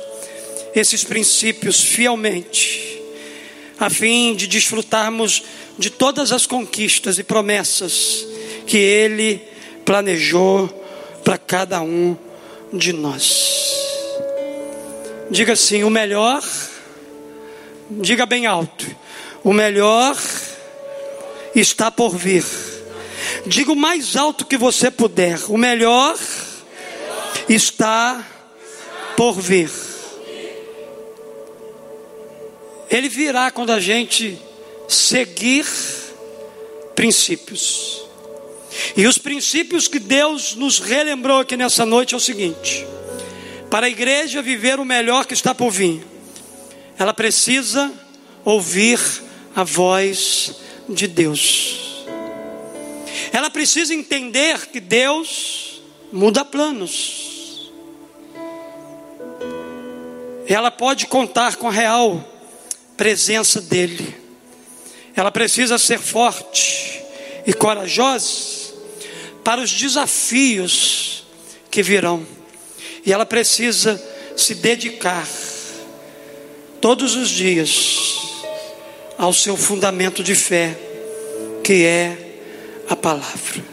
esses 0.76 1.04
princípios 1.04 1.82
fielmente 1.82 2.95
a 3.80 3.90
fim 3.90 4.36
de 4.36 4.48
desfrutarmos 4.48 5.44
de 5.78 5.90
todas 5.90 6.32
as 6.32 6.46
conquistas 6.46 7.18
e 7.20 7.24
promessas 7.24 8.26
que 8.66 8.78
Ele 8.78 9.42
planejou 9.86 10.68
para 11.24 11.38
cada 11.38 11.82
um 11.82 12.18
de 12.72 12.94
nós. 12.94 13.74
Diga 15.30 15.54
assim: 15.54 15.84
o 15.84 15.90
melhor, 15.90 16.44
diga 17.90 18.26
bem 18.26 18.46
alto, 18.46 18.86
o 19.44 19.52
melhor 19.52 20.16
está 21.56 21.92
por 21.92 22.16
vir. 22.16 22.46
Diga 23.46 23.72
o 23.72 23.76
mais 23.76 24.16
alto 24.16 24.46
que 24.46 24.58
você 24.58 24.90
puder, 24.90 25.40
o 25.50 25.58
melhor 25.58 26.18
está 27.50 28.24
por 29.16 29.34
vir. 29.40 29.70
Ele 32.90 33.10
virá 33.10 33.52
quando 33.52 33.72
a 33.72 33.80
gente 33.80 34.38
seguir 34.88 35.66
princípios. 36.96 38.04
E 38.96 39.08
os 39.08 39.18
princípios 39.18 39.88
que 39.88 40.00
Deus 40.00 40.56
nos 40.56 40.80
relembrou 40.80 41.40
aqui 41.40 41.56
nessa 41.56 41.86
noite 41.86 42.14
é 42.14 42.18
o 42.18 42.20
seguinte: 42.20 42.86
para 43.70 43.88
a 43.88 43.90
igreja 43.90 44.42
viver 44.42 44.80
o 44.80 44.86
melhor 44.86 45.26
que 45.26 45.34
está 45.34 45.54
por 45.56 45.72
vir, 45.72 46.06
ela 46.98 47.14
precisa 47.14 47.92
ouvir 48.44 49.00
a 49.56 49.64
voz 49.64 50.56
de 50.88 51.08
Deus. 51.08 52.06
Ela 53.32 53.50
precisa 53.50 53.94
entender 53.94 54.68
que 54.68 54.80
Deus 54.80 55.82
muda 56.12 56.46
planos. 56.46 57.72
Ela 60.48 60.70
pode 60.70 61.08
contar 61.08 61.56
com 61.56 61.68
a 61.68 61.72
real 61.72 62.24
presença 62.98 63.62
dEle. 63.62 64.16
Ela 65.16 65.32
precisa 65.32 65.78
ser 65.78 66.00
forte 66.00 67.02
e 67.46 67.54
corajosa 67.54 68.74
para 69.44 69.62
os 69.62 69.72
desafios 69.72 71.26
que 71.70 71.82
virão. 71.82 72.26
E 73.06 73.14
ela 73.14 73.26
precisa 73.26 74.02
se 74.36 74.56
dedicar 74.56 75.28
todos 76.82 77.16
os 77.16 77.30
dias 77.30 78.20
ao 79.18 79.32
seu 79.34 79.56
fundamento 79.56 80.24
de 80.24 80.36
fé, 80.36 80.78
que 81.64 81.86
é 81.86 82.40
a 82.90 82.96
palavra. 82.96 83.64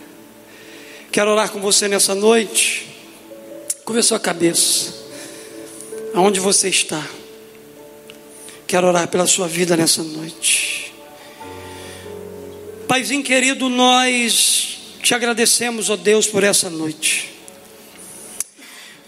Quero 1.10 1.30
orar 1.30 1.50
com 1.50 1.60
você 1.60 1.88
nessa 1.88 2.14
noite 2.14 2.92
Curva 3.84 4.00
sua 4.02 4.20
cabeça. 4.20 4.94
Aonde 6.14 6.38
você 6.38 6.68
está? 6.68 7.04
Quero 8.72 8.88
orar 8.88 9.06
pela 9.06 9.26
sua 9.26 9.46
vida 9.46 9.76
nessa 9.76 10.02
noite. 10.02 10.94
Paizinho 12.88 13.22
querido, 13.22 13.68
nós 13.68 14.78
te 15.02 15.14
agradecemos, 15.14 15.90
ó 15.90 15.96
Deus, 15.96 16.26
por 16.26 16.42
essa 16.42 16.70
noite. 16.70 17.28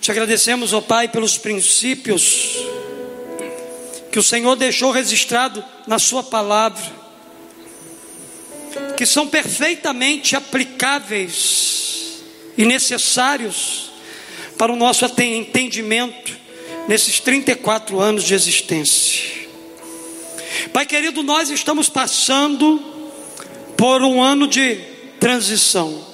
Te 0.03 0.11
agradecemos, 0.11 0.75
ó 0.75 0.83
Pai, 0.83 1.09
pelos 1.09 1.39
princípios 1.39 2.59
que 4.13 4.19
o 4.19 4.23
Senhor 4.23 4.55
deixou 4.55 4.91
registrado 4.91 5.65
na 5.87 5.99
Sua 5.99 6.23
palavra, 6.23 6.85
que 8.99 9.07
são 9.07 9.27
perfeitamente 9.27 10.37
aplicáveis 10.37 12.23
e 12.59 12.67
necessários 12.67 13.91
para 14.59 14.71
o 14.71 14.77
nosso 14.77 15.07
entendimento 15.23 16.37
nesses 16.87 17.19
34 17.19 17.99
anos 17.99 18.25
de 18.25 18.35
existência. 18.35 19.44
Pai 20.73 20.87
querido, 20.87 21.23
nós 21.23 21.51
estamos 21.51 21.89
passando 21.89 22.83
por 23.77 24.03
um 24.03 24.23
ano 24.23 24.47
de 24.47 24.77
transição. 25.19 26.05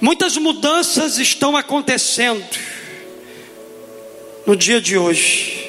Muitas 0.00 0.36
mudanças 0.36 1.18
estão 1.18 1.56
acontecendo 1.56 2.44
no 4.46 4.56
dia 4.56 4.80
de 4.80 4.96
hoje. 4.96 5.62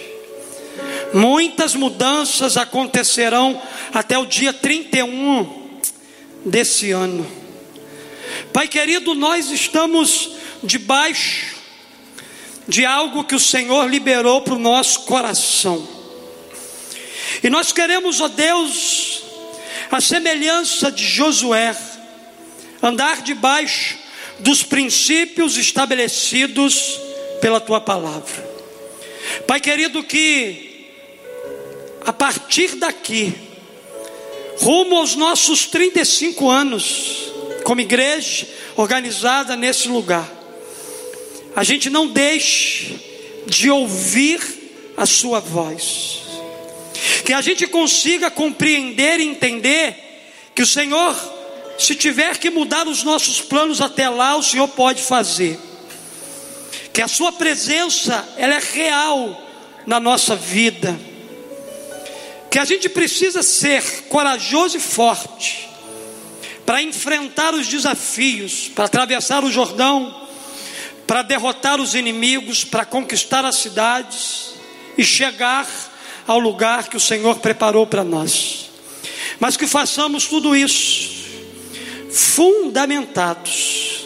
Muitas 1.14 1.76
mudanças 1.76 2.58
acontecerão 2.58 3.62
até 3.94 4.18
o 4.18 4.26
dia 4.26 4.52
31 4.52 5.80
desse 6.44 6.92
ano. 6.92 7.26
Pai 8.52 8.68
querido, 8.68 9.14
nós 9.14 9.52
estamos 9.52 10.32
debaixo 10.64 11.54
de 12.68 12.86
algo 12.86 13.24
que 13.24 13.36
o 13.36 13.40
Senhor 13.40 13.88
liberou 13.90 14.42
para 14.42 14.56
o 14.56 14.60
nosso 14.60 15.02
coração. 15.02 16.03
E 17.42 17.50
nós 17.50 17.72
queremos, 17.72 18.20
ó 18.22 18.28
Deus, 18.28 19.24
a 19.90 20.02
semelhança 20.02 20.92
de 20.92 21.06
Josué, 21.06 21.76
andar 22.82 23.22
debaixo 23.22 23.98
dos 24.40 24.64
princípios 24.64 25.58
estabelecidos 25.58 27.00
pela 27.42 27.60
tua 27.60 27.80
palavra. 27.80 28.52
Pai 29.48 29.60
querido, 29.60 30.04
que 30.04 30.74
a 32.06 32.12
partir 32.12 32.76
daqui, 32.76 33.34
rumo 34.58 34.98
aos 34.98 35.16
nossos 35.16 35.66
35 35.66 36.50
anos, 36.50 37.32
como 37.64 37.82
igreja 37.82 38.48
organizada 38.76 39.56
nesse 39.56 39.88
lugar, 39.88 40.30
a 41.56 41.64
gente 41.64 41.90
não 41.90 42.08
deixe 42.08 43.00
de 43.46 43.70
ouvir 43.70 44.42
a 44.98 45.06
Sua 45.06 45.40
voz, 45.40 46.23
que 47.26 47.34
a 47.34 47.42
gente 47.42 47.68
consiga 47.68 48.32
compreender 48.32 49.20
e 49.20 49.28
entender 49.28 49.96
que 50.56 50.62
o 50.62 50.68
Senhor, 50.68 51.16
se 51.78 51.96
tiver 51.96 52.38
que 52.38 52.50
mudar 52.50 52.88
os 52.88 53.04
nossos 53.04 53.42
planos 53.42 53.82
até 53.82 54.08
lá, 54.10 54.36
o 54.36 54.44
Senhor 54.44 54.68
pode 54.70 55.02
fazer, 55.02 55.60
que 56.92 57.02
a 57.02 57.08
Sua 57.08 57.32
presença, 57.32 58.28
ela 58.38 58.56
é 58.56 58.60
real 58.60 59.42
na 59.86 60.00
nossa 60.00 60.36
vida, 60.36 60.98
que 62.50 62.60
a 62.60 62.66
gente 62.66 62.88
precisa 62.88 63.42
ser 63.42 64.04
corajoso 64.10 64.78
e 64.78 64.80
forte 64.80 65.70
para 66.66 66.82
enfrentar 66.82 67.54
os 67.54 67.68
desafios, 67.68 68.70
para 68.70 68.86
atravessar 68.86 69.44
o 69.44 69.52
Jordão, 69.52 70.28
para 71.06 71.22
derrotar 71.22 71.82
os 71.82 71.96
inimigos, 71.96 72.64
para 72.64 72.86
conquistar 72.86 73.44
as 73.44 73.58
cidades 73.58 74.54
e 74.98 75.04
chegar 75.04 75.68
ao 76.28 76.40
lugar 76.40 76.88
que 76.88 76.98
o 76.98 77.00
Senhor 77.00 77.38
preparou 77.40 77.86
para 77.86 78.04
nós. 78.04 78.70
Mas 79.40 79.58
que 79.58 79.68
façamos 79.68 80.26
tudo 80.26 80.56
isso 80.56 81.14
fundamentados 82.12 84.06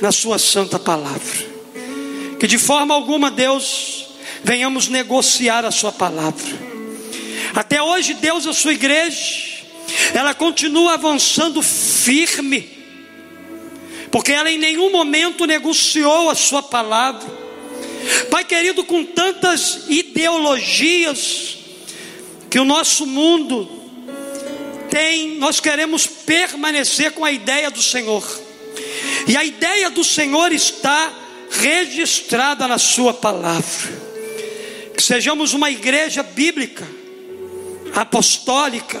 na 0.00 0.10
Sua 0.10 0.38
santa 0.38 0.78
palavra. 0.78 1.52
Que 2.38 2.46
de 2.46 2.58
forma 2.58 2.94
alguma, 2.94 3.30
Deus, 3.30 4.06
venhamos 4.42 4.88
negociar 4.88 5.64
a 5.64 5.70
Sua 5.70 5.92
palavra. 5.92 6.72
Até 7.54 7.82
hoje, 7.82 8.14
Deus, 8.14 8.46
a 8.46 8.52
Sua 8.52 8.72
igreja, 8.72 9.62
ela 10.14 10.34
continua 10.34 10.94
avançando 10.94 11.62
firme 11.62 12.82
porque 14.12 14.30
ela 14.30 14.50
em 14.50 14.58
nenhum 14.58 14.92
momento 14.92 15.46
negociou 15.46 16.28
a 16.28 16.34
sua 16.34 16.62
palavra. 16.62 17.41
Pai 18.30 18.44
querido, 18.44 18.84
com 18.84 19.04
tantas 19.04 19.84
ideologias 19.88 21.58
que 22.50 22.58
o 22.58 22.64
nosso 22.64 23.06
mundo 23.06 23.68
tem, 24.90 25.36
nós 25.38 25.60
queremos 25.60 26.06
permanecer 26.06 27.12
com 27.12 27.24
a 27.24 27.32
ideia 27.32 27.70
do 27.70 27.82
Senhor. 27.82 28.22
E 29.26 29.36
a 29.36 29.44
ideia 29.44 29.90
do 29.90 30.04
Senhor 30.04 30.52
está 30.52 31.12
registrada 31.50 32.66
na 32.66 32.78
Sua 32.78 33.14
palavra. 33.14 34.02
Que 34.94 35.02
sejamos 35.02 35.54
uma 35.54 35.70
igreja 35.70 36.22
bíblica, 36.22 36.86
apostólica 37.94 39.00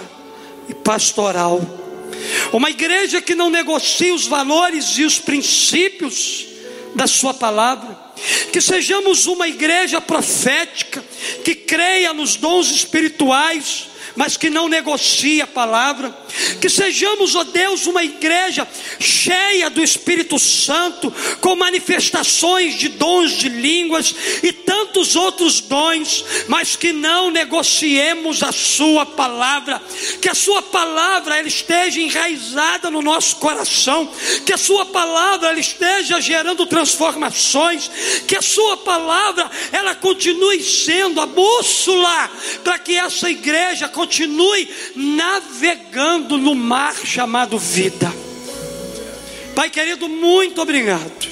e 0.68 0.74
pastoral 0.74 1.60
uma 2.52 2.70
igreja 2.70 3.20
que 3.20 3.34
não 3.34 3.50
negocia 3.50 4.14
os 4.14 4.26
valores 4.26 4.98
e 4.98 5.04
os 5.04 5.18
princípios 5.18 6.46
da 6.94 7.06
Sua 7.06 7.32
palavra. 7.32 7.91
Que 8.52 8.60
sejamos 8.60 9.26
uma 9.26 9.48
igreja 9.48 10.00
profética, 10.00 11.02
que 11.44 11.54
creia 11.54 12.12
nos 12.12 12.36
dons 12.36 12.70
espirituais, 12.70 13.88
mas 14.16 14.36
que 14.36 14.50
não 14.50 14.68
negocia 14.68 15.44
a 15.44 15.46
palavra. 15.46 16.14
Que 16.60 16.68
sejamos, 16.68 17.34
ó 17.34 17.44
Deus, 17.44 17.86
uma 17.86 18.02
igreja 18.02 18.66
cheia 18.98 19.68
do 19.70 19.82
Espírito 19.82 20.38
Santo, 20.38 21.12
com 21.40 21.56
manifestações 21.56 22.74
de 22.74 22.88
dons 22.88 23.32
de 23.32 23.48
línguas 23.48 24.14
e 24.42 24.52
tantos 24.52 25.16
outros 25.16 25.60
dons, 25.60 26.24
mas 26.48 26.76
que 26.76 26.92
não 26.92 27.30
negociemos 27.30 28.42
a 28.42 28.52
Sua 28.52 29.04
palavra. 29.04 29.80
Que 30.20 30.28
a 30.28 30.34
Sua 30.34 30.62
palavra 30.62 31.38
ela 31.38 31.48
esteja 31.48 32.00
enraizada 32.00 32.90
no 32.90 33.02
nosso 33.02 33.36
coração, 33.36 34.10
que 34.44 34.52
a 34.52 34.58
Sua 34.58 34.86
palavra 34.86 35.50
ela 35.50 35.60
esteja 35.60 36.20
gerando 36.20 36.66
transformações, 36.66 37.90
que 38.26 38.36
a 38.36 38.42
Sua 38.42 38.76
palavra 38.78 39.50
ela 39.72 39.94
continue 39.94 40.62
sendo 40.62 41.20
a 41.20 41.26
bússola 41.26 42.30
para 42.62 42.78
que 42.78 42.96
essa 42.96 43.30
igreja 43.30 43.88
continue 44.02 44.68
navegando 44.96 46.36
no 46.36 46.56
mar 46.56 46.94
chamado 47.04 47.56
vida. 47.56 48.12
Pai 49.54 49.70
querido, 49.70 50.08
muito 50.08 50.60
obrigado 50.60 51.28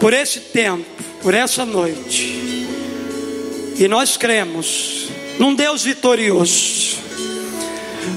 por 0.00 0.12
esse 0.12 0.40
tempo, 0.40 0.84
por 1.22 1.34
essa 1.34 1.64
noite. 1.64 2.66
E 3.78 3.86
nós 3.86 4.16
cremos 4.16 5.06
num 5.38 5.54
Deus 5.54 5.84
vitorioso, 5.84 6.96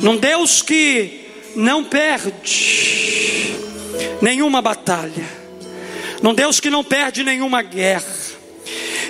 num 0.02 0.18
Deus 0.18 0.64
que 0.64 1.28
não 1.56 1.84
perde 1.84 3.54
nenhuma 4.24 4.60
batalha, 4.60 5.30
num 6.24 6.34
Deus 6.34 6.60
que 6.60 6.72
não 6.72 6.84
perde 6.84 7.24
nenhuma 7.24 7.62
guerra. 7.62 8.22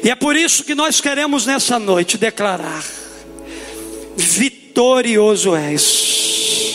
E 0.03 0.09
é 0.09 0.15
por 0.15 0.35
isso 0.35 0.65
que 0.65 0.75
nós 0.75 0.99
queremos 0.99 1.45
nessa 1.45 1.79
noite 1.79 2.17
declarar: 2.17 2.83
vitorioso 4.37 5.57
és. 5.57 6.70